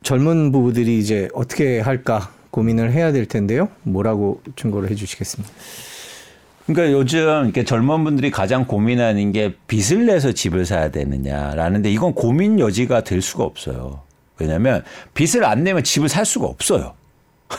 젊은 0.02 0.52
부부들이 0.52 0.98
이제 0.98 1.28
어떻게 1.32 1.80
할까 1.80 2.32
고민을 2.50 2.92
해야 2.92 3.12
될 3.12 3.26
텐데요. 3.26 3.68
뭐라고 3.82 4.40
충고를 4.56 4.90
해주시겠습니까? 4.90 5.52
그러니까 6.66 6.98
요즘 6.98 7.44
이렇게 7.44 7.64
젊은 7.64 8.02
분들이 8.02 8.30
가장 8.30 8.66
고민하는 8.66 9.30
게 9.32 9.54
빚을 9.68 10.06
내서 10.06 10.32
집을 10.32 10.66
사야 10.66 10.90
되느냐라는데 10.90 11.90
이건 11.92 12.14
고민 12.14 12.58
여지가 12.58 13.04
될 13.04 13.22
수가 13.22 13.44
없어요. 13.44 14.00
왜냐하면 14.38 14.82
빚을 15.14 15.44
안 15.44 15.62
내면 15.64 15.84
집을 15.84 16.08
살 16.08 16.24
수가 16.26 16.46
없어요. 16.46 16.94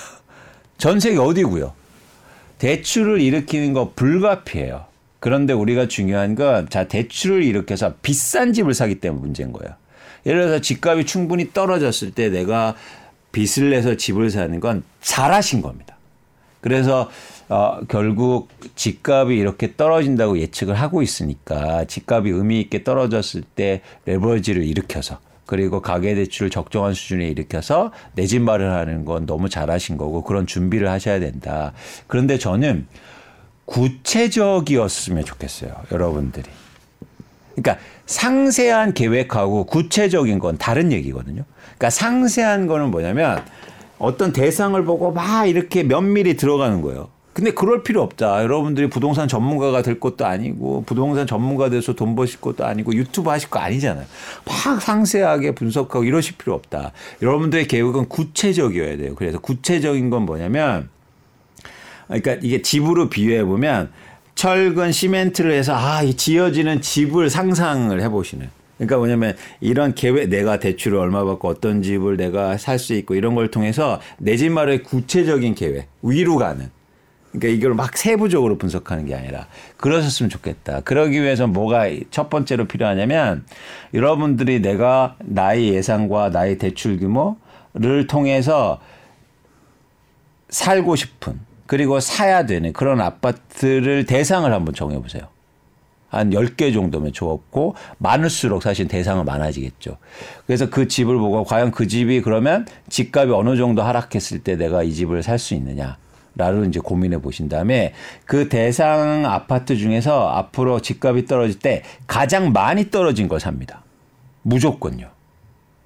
전 0.77 0.99
세계 0.99 1.17
어디고요? 1.17 1.73
대출을 2.59 3.21
일으키는 3.21 3.73
거 3.73 3.91
불가피해요. 3.95 4.85
그런데 5.19 5.53
우리가 5.53 5.87
중요한 5.87 6.35
건 6.35 6.67
자 6.69 6.87
대출을 6.87 7.43
일으켜서 7.43 7.93
비싼 8.01 8.53
집을 8.53 8.73
사기 8.73 8.95
때문에 8.95 9.21
문제인 9.21 9.53
거예요. 9.53 9.73
예를 10.25 10.41
들어서 10.41 10.61
집값이 10.61 11.05
충분히 11.05 11.53
떨어졌을 11.53 12.11
때 12.11 12.29
내가 12.29 12.75
빚을 13.37 13.69
내서 13.69 13.95
집을 13.95 14.31
사는 14.31 14.59
건 14.59 14.83
잘하신 15.01 15.61
겁니다. 15.61 15.95
그래서 16.59 17.09
어, 17.49 17.79
결국 17.87 18.49
집값이 18.75 19.35
이렇게 19.35 19.75
떨어진다고 19.75 20.39
예측을 20.39 20.73
하고 20.73 21.03
있으니까 21.03 21.85
집값이 21.85 22.29
의미 22.29 22.59
있게 22.61 22.83
떨어졌을 22.83 23.43
때 23.43 23.81
레버리지를 24.05 24.63
일으켜서 24.63 25.19
그리고 25.45 25.81
가계대출을 25.81 26.49
적정한 26.49 26.93
수준에 26.95 27.27
일으켜서 27.27 27.91
내 28.15 28.25
집 28.25 28.41
마련하는 28.41 29.05
건 29.05 29.25
너무 29.27 29.49
잘하신 29.49 29.97
거고 29.97 30.23
그런 30.23 30.47
준비를 30.47 30.89
하셔야 30.89 31.19
된다. 31.19 31.73
그런데 32.07 32.37
저는 32.39 32.87
구체적이었으면 33.65 35.23
좋겠어요. 35.25 35.73
여러분들이. 35.91 36.49
그러니까 37.57 37.83
상세한 38.05 38.93
계획하고 38.93 39.65
구체적인 39.65 40.39
건 40.39 40.57
다른 40.57 40.91
얘기거든요. 40.91 41.43
그러니까 41.65 41.89
상세한 41.89 42.67
거는 42.67 42.91
뭐냐면 42.91 43.43
어떤 43.97 44.31
대상을 44.31 44.81
보고 44.85 45.11
막 45.11 45.47
이렇게 45.47 45.83
면밀히 45.83 46.37
들어가는 46.37 46.81
거예요. 46.81 47.09
근데 47.33 47.51
그럴 47.51 47.83
필요 47.83 48.01
없다. 48.01 48.41
여러분들이 48.41 48.89
부동산 48.89 49.27
전문가가 49.27 49.83
될 49.83 49.99
것도 49.99 50.25
아니고 50.25 50.83
부동산 50.85 51.27
전문가 51.27 51.69
돼서 51.69 51.93
돈 51.93 52.15
버실 52.15 52.41
것도 52.41 52.65
아니고 52.65 52.95
유튜브 52.95 53.29
하실 53.29 53.49
거 53.49 53.59
아니잖아요. 53.59 54.05
막 54.45 54.81
상세하게 54.81 55.51
분석하고 55.53 56.03
이러실 56.03 56.37
필요 56.37 56.55
없다. 56.55 56.93
여러분들의 57.21 57.67
계획은 57.67 58.09
구체적이어야 58.09 58.97
돼요. 58.97 59.13
그래서 59.15 59.39
구체적인 59.39 60.09
건 60.09 60.23
뭐냐면 60.23 60.89
그러니까 62.07 62.37
이게 62.41 62.61
집으로 62.61 63.09
비유해 63.09 63.43
보면 63.43 63.91
철근 64.37 64.91
시멘트를 64.91 65.51
해서 65.51 65.75
아, 65.75 66.03
이 66.03 66.13
지어지는 66.13 66.79
집을 66.81 67.31
상상을 67.31 67.99
해 67.99 68.07
보시는 68.07 68.47
그러니까 68.77 68.97
뭐냐면 68.97 69.35
이런 69.59 69.95
계획 69.95 70.29
내가 70.29 70.59
대출을 70.59 70.99
얼마 70.99 71.25
받고 71.25 71.47
어떤 71.47 71.81
집을 71.81 72.17
내가 72.17 72.55
살 72.59 72.77
수 72.77 72.93
있고 72.93 73.15
이런 73.15 73.33
걸 73.33 73.49
통해서 73.49 73.99
내 74.19 74.37
집 74.37 74.51
마련의 74.51 74.83
구체적인 74.83 75.55
계획 75.55 75.87
위로 76.03 76.37
가는 76.37 76.69
그러니까 77.31 77.47
이걸 77.57 77.73
막 77.73 77.97
세부적으로 77.97 78.59
분석하는 78.59 79.07
게 79.07 79.15
아니라 79.15 79.47
그러셨으면 79.77 80.29
좋겠다. 80.29 80.81
그러기 80.81 81.19
위해서 81.19 81.47
뭐가 81.47 81.87
첫 82.11 82.29
번째로 82.29 82.65
필요하냐면 82.65 83.43
여러분들이 83.95 84.61
내가 84.61 85.15
나의 85.19 85.69
예상과 85.73 86.29
나의 86.29 86.59
대출 86.59 86.99
규모를 86.99 88.05
통해서 88.07 88.79
살고 90.49 90.95
싶은 90.95 91.39
그리고 91.67 91.99
사야 91.99 92.45
되는 92.45 92.73
그런 92.73 93.01
아파트를 93.01 94.05
대상을 94.05 94.51
한번 94.51 94.73
정해 94.73 94.99
보세요. 94.99 95.27
한 96.09 96.29
10개 96.31 96.73
정도면 96.73 97.11
좋았고 97.11 97.75
많을수록 97.97 98.63
사실 98.63 98.87
대상은 98.87 99.25
많아지겠죠. 99.25 99.97
그래서 100.45 100.69
그 100.69 100.87
집을 100.87 101.17
보고 101.17 101.43
과연 101.43 101.71
그 101.71 101.87
집이 101.87 102.21
그러면 102.21 102.65
집값이 102.89 103.31
어느 103.33 103.57
정도 103.57 103.83
하락했을 103.83 104.39
때 104.39 104.55
내가 104.55 104.83
이 104.83 104.93
집을 104.93 105.21
살 105.21 105.37
수 105.37 105.53
있느냐. 105.53 105.97
라를 106.37 106.67
이제 106.67 106.79
고민해 106.79 107.19
보신 107.19 107.49
다음에 107.49 107.93
그 108.25 108.47
대상 108.47 109.25
아파트 109.25 109.75
중에서 109.75 110.29
앞으로 110.29 110.81
집값이 110.81 111.25
떨어질 111.25 111.57
때 111.59 111.81
가장 112.05 112.53
많이 112.53 112.91
떨어진 112.91 113.27
걸 113.27 113.39
삽니다. 113.39 113.81
무조건요. 114.43 115.16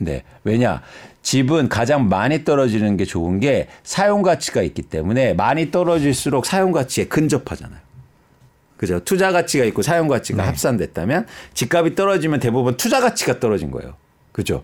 네. 0.02 0.24
왜냐? 0.44 0.82
집은 1.22 1.70
가장 1.70 2.10
많이 2.10 2.44
떨어지는 2.44 2.98
게 2.98 3.06
좋은 3.06 3.40
게 3.40 3.68
사용 3.84 4.24
가치가 4.24 4.64
있기 4.64 4.82
때문에 4.82 5.36
많이 5.36 5.70
떨어질수록 5.70 6.46
사용 6.48 6.72
가치에 6.72 7.06
근접하잖아요. 7.06 7.80
그죠? 8.78 9.00
투자 9.02 9.32
가치가 9.32 9.64
있고 9.66 9.84
사용 9.84 10.08
가치가 10.08 10.42
네. 10.42 10.48
합산됐다면 10.48 11.28
집값이 11.54 11.94
떨어지면 11.94 12.40
대부분 12.40 12.76
투자 12.78 13.00
가치가 13.00 13.40
떨어진 13.40 13.70
거예요. 13.70 13.94
그죠? 14.32 14.64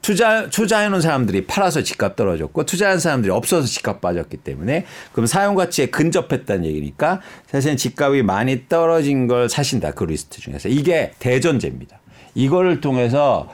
투자 0.00 0.48
투자해 0.48 0.88
놓은 0.88 1.00
사람들이 1.00 1.46
팔아서 1.46 1.82
집값 1.82 2.16
떨어졌고 2.16 2.64
투자한 2.64 2.98
사람들이 2.98 3.32
없어서 3.32 3.66
집값 3.66 4.00
빠졌기 4.00 4.36
때문에 4.38 4.84
그럼 5.12 5.26
사용 5.26 5.54
가치에 5.54 5.86
근접했다는 5.86 6.64
얘기니까 6.66 7.20
사실은 7.46 7.76
집값이 7.76 8.22
많이 8.22 8.68
떨어진 8.68 9.28
걸 9.28 9.48
사신다 9.48 9.92
그 9.92 10.04
리스트 10.04 10.40
중에서 10.40 10.68
이게 10.68 11.12
대전제입니다. 11.20 12.00
이거를 12.34 12.80
통해서 12.80 13.48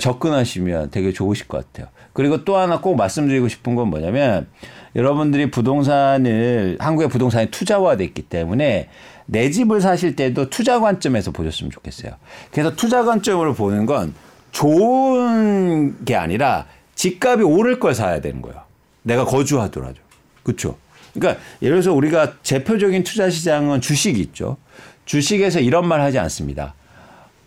접근하시면 0.00 0.90
되게 0.90 1.12
좋으실 1.12 1.48
것 1.48 1.64
같아요. 1.72 1.88
그리고 2.12 2.44
또 2.44 2.56
하나 2.56 2.80
꼭 2.80 2.96
말씀드리고 2.96 3.48
싶은 3.48 3.74
건 3.74 3.88
뭐냐면 3.88 4.48
여러분들이 4.94 5.50
부동산을 5.50 6.76
한국의 6.80 7.08
부동산이 7.08 7.50
투자화돼 7.50 8.04
있기 8.04 8.22
때문에 8.22 8.88
내 9.26 9.50
집을 9.50 9.80
사실 9.80 10.16
때도 10.16 10.48
투자 10.48 10.80
관점에서 10.80 11.30
보셨으면 11.32 11.70
좋겠어요. 11.70 12.12
그래서 12.50 12.74
투자 12.74 13.04
관점으로 13.04 13.54
보는 13.54 13.86
건 13.86 14.14
좋은 14.52 16.04
게 16.04 16.16
아니라 16.16 16.66
집값이 16.94 17.42
오를 17.42 17.78
걸 17.78 17.94
사야 17.94 18.20
되는 18.20 18.40
거예요. 18.40 18.62
내가 19.02 19.24
거주하더라도. 19.24 19.96
그렇죠? 20.42 20.78
그러니까 21.12 21.42
예를 21.60 21.76
들어서 21.76 21.92
우리가 21.92 22.38
대표적인 22.42 23.04
투자 23.04 23.28
시장은 23.28 23.80
주식이 23.80 24.20
있죠. 24.20 24.56
주식에서 25.04 25.60
이런 25.60 25.86
말 25.86 26.00
하지 26.00 26.18
않습니다. 26.18 26.74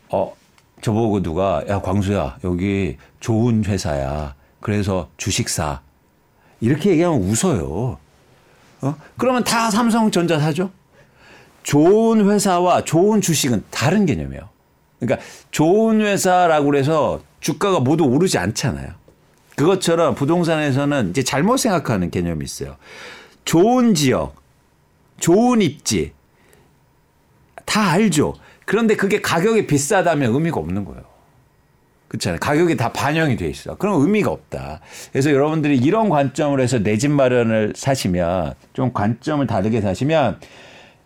어, 0.09 0.35
저보고 0.81 1.21
누가 1.21 1.63
야 1.67 1.81
광수야 1.81 2.37
여기 2.43 2.97
좋은 3.19 3.65
회사야. 3.65 4.35
그래서 4.61 5.09
주식 5.17 5.49
사. 5.49 5.81
이렇게 6.61 6.91
얘기하면 6.91 7.21
웃어요. 7.21 7.97
어? 8.81 8.95
그러면 9.17 9.43
다 9.43 9.69
삼성전자 9.69 10.39
사죠? 10.39 10.71
좋은 11.63 12.29
회사와 12.29 12.83
좋은 12.83 13.21
주식은 13.21 13.63
다른 13.69 14.05
개념이에요. 14.05 14.49
그러니까 14.99 15.25
좋은 15.51 16.01
회사라고 16.01 16.65
그래서 16.65 17.21
주가가 17.39 17.79
모두 17.79 18.05
오르지 18.05 18.37
않잖아요. 18.37 18.89
그것처럼 19.55 20.15
부동산에서는 20.15 21.09
이제 21.09 21.23
잘못 21.23 21.57
생각하는 21.57 22.11
개념이 22.11 22.43
있어요. 22.45 22.77
좋은 23.43 23.93
지역, 23.93 24.35
좋은 25.19 25.61
입지, 25.61 26.13
다 27.65 27.91
알죠. 27.91 28.35
그런데 28.69 28.95
그게 28.95 29.19
가격이 29.19 29.65
비싸다면 29.65 30.31
의미가 30.31 30.59
없는 30.59 30.85
거예요. 30.85 31.01
그렇잖아요. 32.07 32.39
가격이 32.39 32.77
다 32.77 32.93
반영이 32.93 33.35
돼 33.35 33.47
있어. 33.49 33.75
그럼 33.77 33.99
의미가 34.03 34.29
없다. 34.29 34.81
그래서 35.11 35.31
여러분들이 35.31 35.75
이런 35.75 36.07
관점을 36.07 36.59
해서 36.61 36.77
내 36.77 36.95
집 36.95 37.09
마련을 37.09 37.73
사시면 37.75 38.53
좀 38.73 38.93
관점을 38.93 39.47
다르게 39.47 39.81
사시면 39.81 40.39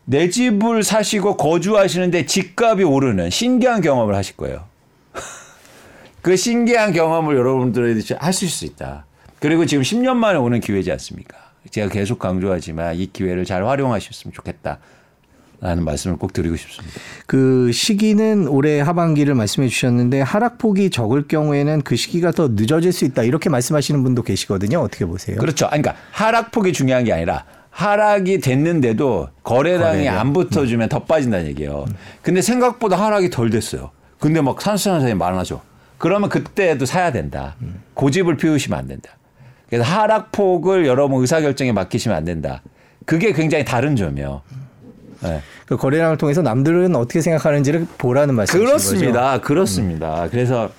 내 0.04 0.30
집을 0.30 0.84
사시고 0.84 1.38
거주하시는데 1.38 2.26
집값이 2.26 2.84
오르는 2.84 3.30
신기한 3.30 3.80
경험을 3.80 4.14
하실 4.14 4.36
거예요. 4.36 4.66
그 6.22 6.36
신기한 6.36 6.92
경험을 6.92 7.38
여러분들이 7.38 8.04
할수 8.18 8.66
있다. 8.66 9.06
그리고 9.40 9.66
지금 9.66 9.84
10년 9.84 10.16
만에 10.18 10.38
오는 10.38 10.60
기회지 10.60 10.92
않습니까? 10.92 11.38
제가 11.72 11.88
계속 11.88 12.20
강조하지만 12.20 12.98
이 12.98 13.06
기회를 13.14 13.46
잘 13.46 13.66
활용하셨으면 13.66 14.34
좋겠다. 14.34 14.80
라는 15.64 15.86
말씀을 15.86 16.18
꼭 16.18 16.34
드리고 16.34 16.58
싶습니다. 16.58 17.00
그 17.26 17.72
시기는 17.72 18.50
올해 18.50 18.82
하반기를 18.82 19.34
말씀해 19.34 19.70
주셨는데 19.70 20.20
하락폭이 20.20 20.90
적을 20.90 21.30
경우에는 21.30 21.84
그 21.84 21.96
시기가 21.96 22.32
더 22.32 22.50
늦어질 22.52 22.92
수 22.92 23.06
있다 23.06 23.24
이렇게 23.24 23.50
말씀하시는 23.50 24.04
분도 24.04 24.24
계시거든요. 24.24 24.80
어떻게 24.80 25.06
보세요? 25.06 25.38
그렇죠. 25.38 25.68
아니, 25.68 25.82
그러니까 25.82 26.04
하락폭이 26.12 26.74
중요한 26.74 27.06
게 27.06 27.14
아니라 27.14 27.46
하락이 27.70 28.40
됐는데도 28.40 29.30
거래량이 29.44 30.04
거래량. 30.04 30.20
안 30.20 30.34
붙어주면 30.34 30.90
더 30.90 31.06
빠진다는 31.06 31.48
얘기예요. 31.48 31.86
근데 32.22 32.42
생각보다 32.42 32.98
하락이 32.98 33.30
덜 33.30 33.50
됐어요. 33.50 33.92
근데 34.20 34.42
막 34.42 34.62
산수산사이 34.62 35.14
많아져. 35.14 35.62
그러면 35.98 36.28
그때도 36.28 36.86
사야 36.86 37.14
된다. 37.14 37.56
고집을 37.94 38.36
피우시면 38.36 38.78
안 38.78 38.88
된다. 38.90 39.12
그래서 39.70 39.86
하락폭을 39.86 40.86
여러분 40.88 41.22
의사결정에 41.22 41.72
맡기시면 41.72 42.18
안 42.18 42.26
된다. 42.26 42.62
그게 43.06 43.32
굉장히 43.32 43.64
다른 43.64 43.96
점이에요. 43.96 44.42
네. 45.24 45.42
그 45.66 45.78
거래량을 45.78 46.18
통해서 46.18 46.42
남들은 46.42 46.96
어떻게 46.96 47.22
생각하는지를 47.22 47.88
보라는 47.98 48.36
말씀이신 48.36 48.66
거죠. 48.66 48.90
그렇습니다. 48.90 49.42
그렇습니다. 49.42 50.28
그래서 50.30 50.70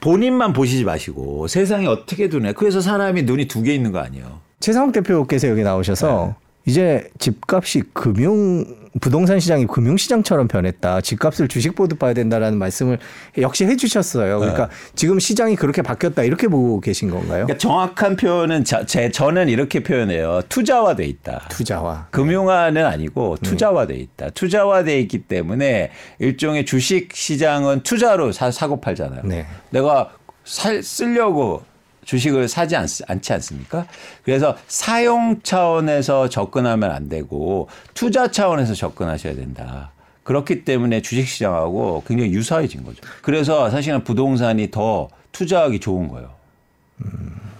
본인만 0.00 0.52
보시지 0.52 0.84
마시고 0.84 1.46
세상이 1.48 1.86
어떻게 1.86 2.28
두네. 2.28 2.52
그래서 2.52 2.80
사람이 2.80 3.22
눈이 3.22 3.48
두 3.48 3.62
개 3.62 3.74
있는 3.74 3.92
거 3.92 3.98
아니에요. 4.00 4.40
최상욱 4.60 4.92
대표께서 4.92 5.48
여기 5.48 5.62
나오셔서 5.62 6.26
네. 6.38 6.43
이제 6.66 7.10
집값이 7.18 7.82
금융 7.92 8.64
부동산 9.00 9.40
시장이 9.40 9.66
금융 9.66 9.96
시장처럼 9.96 10.46
변했다. 10.46 11.00
집값을 11.00 11.48
주식 11.48 11.74
보듯 11.74 11.98
봐야 11.98 12.14
된다라는 12.14 12.58
말씀을 12.58 12.98
역시 13.38 13.64
해주셨어요. 13.64 14.38
그러니까 14.38 14.68
네. 14.68 14.74
지금 14.94 15.18
시장이 15.18 15.56
그렇게 15.56 15.82
바뀌었다 15.82 16.22
이렇게 16.22 16.46
보고 16.46 16.80
계신 16.80 17.10
건가요? 17.10 17.46
그러니까 17.46 17.58
정확한 17.58 18.16
표현은 18.16 18.64
저, 18.64 18.86
제 18.86 19.10
저는 19.10 19.48
이렇게 19.48 19.82
표현해요. 19.82 20.42
투자화돼 20.48 21.04
있다. 21.06 21.48
투자와 21.50 22.06
금융화는 22.12 22.84
아니고 22.86 23.36
투자화돼 23.42 23.94
있다. 23.96 24.30
투자화돼 24.30 25.00
있기 25.00 25.24
때문에 25.24 25.90
일종의 26.20 26.64
주식 26.64 27.14
시장은 27.14 27.82
투자로 27.82 28.30
사, 28.32 28.50
사고 28.52 28.80
팔잖아요. 28.80 29.22
네. 29.24 29.46
내가 29.70 30.10
살 30.44 30.82
쓰려고 30.82 31.62
주식을 32.04 32.48
사지 32.48 32.76
않, 32.76 32.86
않지 33.06 33.32
않습니까? 33.34 33.86
그래서 34.22 34.56
사용 34.68 35.40
차원에서 35.42 36.28
접근하면 36.28 36.90
안 36.90 37.08
되고 37.08 37.68
투자 37.94 38.30
차원에서 38.30 38.74
접근하셔야 38.74 39.34
된다. 39.34 39.90
그렇기 40.22 40.64
때문에 40.64 41.02
주식 41.02 41.28
시장하고 41.28 42.02
굉장히 42.06 42.32
유사해진 42.32 42.84
거죠. 42.84 43.02
그래서 43.22 43.70
사실은 43.70 44.04
부동산이 44.04 44.70
더 44.70 45.08
투자하기 45.32 45.80
좋은 45.80 46.08
거예요. 46.08 46.30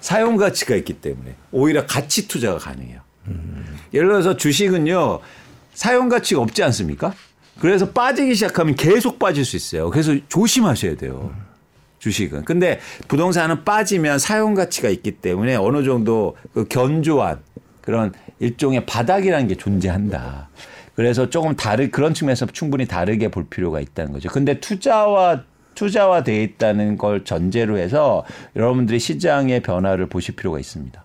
사용 0.00 0.36
가치가 0.36 0.74
있기 0.76 0.94
때문에 0.94 1.34
오히려 1.52 1.86
가치 1.86 2.28
투자가 2.28 2.58
가능해요. 2.58 3.00
예를 3.92 4.08
들어서 4.08 4.36
주식은요 4.36 5.20
사용 5.74 6.08
가치가 6.08 6.40
없지 6.40 6.62
않습니까? 6.62 7.14
그래서 7.60 7.90
빠지기 7.90 8.34
시작하면 8.34 8.74
계속 8.74 9.18
빠질 9.18 9.44
수 9.44 9.56
있어요. 9.56 9.90
그래서 9.90 10.14
조심하셔야 10.28 10.96
돼요. 10.96 11.34
주식은. 12.04 12.44
근데 12.44 12.80
부동산은 13.08 13.64
빠지면 13.64 14.18
사용 14.18 14.54
가치가 14.54 14.90
있기 14.90 15.12
때문에 15.12 15.56
어느 15.56 15.82
정도 15.84 16.36
그 16.52 16.66
견조한 16.68 17.38
그런 17.80 18.12
일종의 18.40 18.84
바닥이라는 18.84 19.48
게 19.48 19.54
존재한다. 19.54 20.50
그래서 20.94 21.30
조금 21.30 21.56
다르 21.56 21.90
그런 21.90 22.12
측면에서 22.12 22.46
충분히 22.46 22.86
다르게 22.86 23.28
볼 23.28 23.44
필요가 23.48 23.80
있다는 23.80 24.12
거죠. 24.12 24.28
근데 24.28 24.60
투자와 24.60 25.44
투자화 25.74 26.22
돼 26.22 26.42
있다는 26.44 26.98
걸 26.98 27.24
전제로 27.24 27.78
해서 27.78 28.24
여러분들이 28.54 29.00
시장의 29.00 29.62
변화를 29.62 30.06
보실 30.06 30.36
필요가 30.36 30.60
있습니다. 30.60 31.04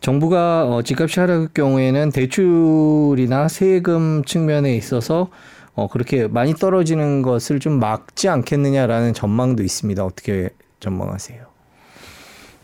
정부가 0.00 0.66
어, 0.66 0.82
집값이 0.82 1.18
하락할 1.18 1.48
경우에는 1.54 2.12
대출이나 2.12 3.48
세금 3.48 4.22
측면에 4.24 4.76
있어서 4.76 5.30
어, 5.76 5.88
그렇게 5.88 6.26
많이 6.26 6.54
떨어지는 6.54 7.22
것을 7.22 7.60
좀 7.60 7.78
막지 7.78 8.28
않겠느냐라는 8.28 9.14
전망도 9.14 9.62
있습니다. 9.62 10.04
어떻게 10.04 10.48
전망하세요? 10.80 11.44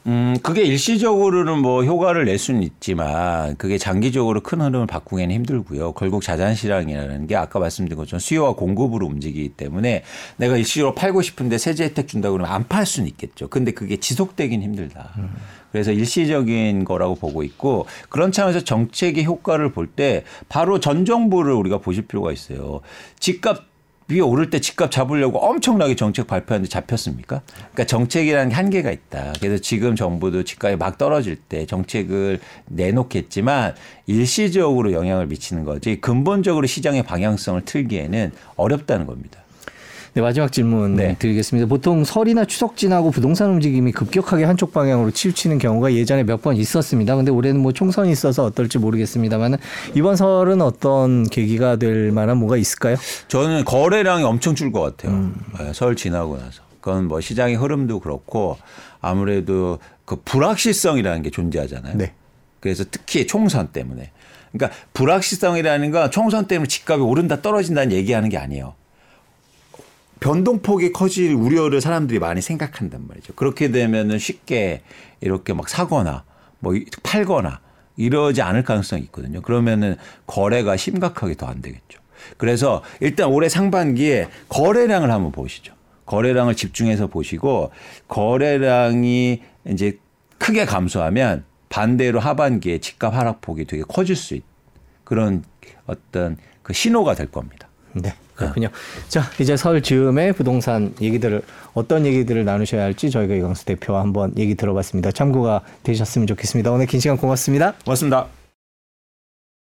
음, 0.06 0.34
그게 0.42 0.62
일시적으로는 0.62 1.58
뭐 1.58 1.84
효과를 1.84 2.24
낼 2.24 2.36
수는 2.36 2.64
있지만 2.64 3.54
그게 3.56 3.78
장기적으로 3.78 4.40
큰 4.40 4.60
흐름을 4.60 4.88
바꾸기는 4.88 5.32
힘들고요. 5.32 5.92
결국 5.92 6.22
자산 6.22 6.56
시장이라는 6.56 7.28
게 7.28 7.36
아까 7.36 7.60
말씀드린 7.60 7.96
것처럼 7.96 8.18
수요와 8.18 8.54
공급으로 8.54 9.06
움직이기 9.06 9.50
때문에 9.50 10.02
내가 10.38 10.56
일시적으로 10.56 10.96
팔고 10.96 11.22
싶은데 11.22 11.56
세제 11.58 11.84
혜택 11.84 12.08
준다 12.08 12.32
그러면 12.32 12.52
안 12.52 12.66
팔 12.66 12.84
수는 12.84 13.06
있겠죠. 13.10 13.46
근데 13.48 13.70
그게 13.70 13.96
지속되긴 13.98 14.62
힘들다. 14.62 15.12
그래서 15.72 15.90
일시적인 15.90 16.84
거라고 16.84 17.16
보고 17.16 17.42
있고 17.42 17.86
그런 18.08 18.30
차원에서 18.30 18.60
정책의 18.60 19.24
효과를 19.24 19.72
볼 19.72 19.92
때 19.96 20.24
바로 20.48 20.80
전 20.80 21.04
정부를 21.04 21.52
우리가 21.52 21.78
보실 21.78 22.06
필요가 22.06 22.32
있어요. 22.32 22.80
집값 23.18 23.72
이 24.10 24.20
오를 24.20 24.50
때 24.50 24.60
집값 24.60 24.90
잡으려고 24.90 25.38
엄청나게 25.38 25.96
정책 25.96 26.26
발표하는데 26.26 26.68
잡혔습니까? 26.68 27.42
그러니까 27.56 27.84
정책이라는 27.84 28.50
게 28.50 28.54
한계가 28.54 28.90
있다. 28.90 29.32
그래서 29.40 29.58
지금 29.58 29.96
정부도 29.96 30.44
집값이 30.44 30.76
막 30.76 30.98
떨어질 30.98 31.36
때 31.36 31.64
정책을 31.66 32.40
내놓겠지만 32.66 33.74
일시적으로 34.06 34.92
영향을 34.92 35.26
미치는 35.28 35.64
거지 35.64 36.00
근본적으로 36.00 36.66
시장의 36.66 37.04
방향성을 37.04 37.64
틀기에는 37.64 38.32
어렵다는 38.56 39.06
겁니다. 39.06 39.41
네, 40.14 40.20
마지막 40.20 40.52
질문 40.52 40.96
네. 40.96 41.16
드리겠습니다. 41.18 41.66
보통 41.66 42.04
설이나 42.04 42.44
추석 42.44 42.76
지나고 42.76 43.10
부동산 43.10 43.48
움직임이 43.48 43.92
급격하게 43.92 44.44
한쪽 44.44 44.70
방향으로 44.74 45.10
치우치는 45.10 45.56
경우가 45.56 45.94
예전에 45.94 46.22
몇 46.22 46.42
번 46.42 46.56
있었습니다. 46.56 47.16
근데 47.16 47.30
올해는 47.30 47.60
뭐 47.60 47.72
총선이 47.72 48.10
있어서 48.12 48.44
어떨지 48.44 48.78
모르겠습니다만 48.78 49.56
이번 49.94 50.16
설은 50.16 50.60
어떤 50.60 51.24
계기가 51.28 51.76
될 51.76 52.10
만한 52.10 52.36
뭐가 52.38 52.56
있을까요? 52.58 52.96
저는 53.28 53.64
거래량이 53.64 54.22
엄청 54.24 54.54
줄 54.54 54.70
것 54.72 54.80
같아요. 54.80 55.30
네, 55.58 55.72
설 55.72 55.96
지나고 55.96 56.36
나서. 56.36 56.62
그건 56.80 57.06
뭐 57.06 57.20
시장의 57.20 57.54
흐름도 57.56 58.00
그렇고 58.00 58.58
아무래도 59.00 59.78
그 60.04 60.16
불확실성이라는 60.24 61.22
게 61.22 61.30
존재하잖아요. 61.30 61.96
네. 61.96 62.12
그래서 62.60 62.84
특히 62.90 63.26
총선 63.26 63.68
때문에. 63.68 64.10
그러니까 64.52 64.76
불확실성이라는 64.92 65.90
건 65.90 66.10
총선 66.10 66.46
때문에 66.46 66.66
집값이 66.68 67.00
오른다 67.02 67.40
떨어진다는 67.40 67.92
얘기하는 67.92 68.28
게 68.28 68.36
아니에요. 68.36 68.74
변동폭이 70.22 70.92
커질 70.92 71.34
우려를 71.34 71.80
사람들이 71.80 72.20
많이 72.20 72.40
생각한단 72.40 73.06
말이죠. 73.08 73.34
그렇게 73.34 73.72
되면은 73.72 74.20
쉽게 74.20 74.82
이렇게 75.20 75.52
막 75.52 75.68
사거나 75.68 76.22
뭐 76.60 76.74
팔거나 77.02 77.60
이러지 77.96 78.40
않을 78.40 78.62
가능성이 78.62 79.02
있거든요. 79.02 79.42
그러면은 79.42 79.96
거래가 80.26 80.76
심각하게 80.76 81.34
더 81.34 81.48
안 81.48 81.60
되겠죠. 81.60 82.00
그래서 82.36 82.84
일단 83.00 83.28
올해 83.30 83.48
상반기에 83.48 84.28
거래량을 84.48 85.10
한번 85.10 85.32
보시죠. 85.32 85.74
거래량을 86.06 86.54
집중해서 86.54 87.08
보시고 87.08 87.72
거래량이 88.06 89.42
이제 89.70 89.98
크게 90.38 90.64
감소하면 90.64 91.44
반대로 91.68 92.20
하반기에 92.20 92.78
집값 92.78 93.14
하락폭이 93.14 93.64
되게 93.64 93.82
커질 93.82 94.14
수있 94.14 94.44
그런 95.02 95.42
어떤 95.86 96.36
그 96.62 96.72
신호가 96.72 97.14
될 97.16 97.26
겁니다. 97.26 97.68
네, 97.94 98.14
그렇군요. 98.44 98.68
자, 99.08 99.22
이제 99.38 99.56
설 99.56 99.82
즈음에 99.82 100.32
부동산 100.32 100.94
얘기들을 101.00 101.42
어떤 101.74 102.06
얘기들을 102.06 102.44
나누셔야 102.44 102.82
할지 102.82 103.10
저희가 103.10 103.34
이광수 103.34 103.64
대표와 103.64 104.00
한번 104.00 104.32
얘기 104.36 104.54
들어봤습니다. 104.54 105.12
참고가 105.12 105.62
되셨으면 105.82 106.26
좋겠습니다. 106.26 106.70
오늘 106.70 106.86
긴 106.86 107.00
시간 107.00 107.16
고맙습니다. 107.16 107.74
고맙습니다. 107.84 108.41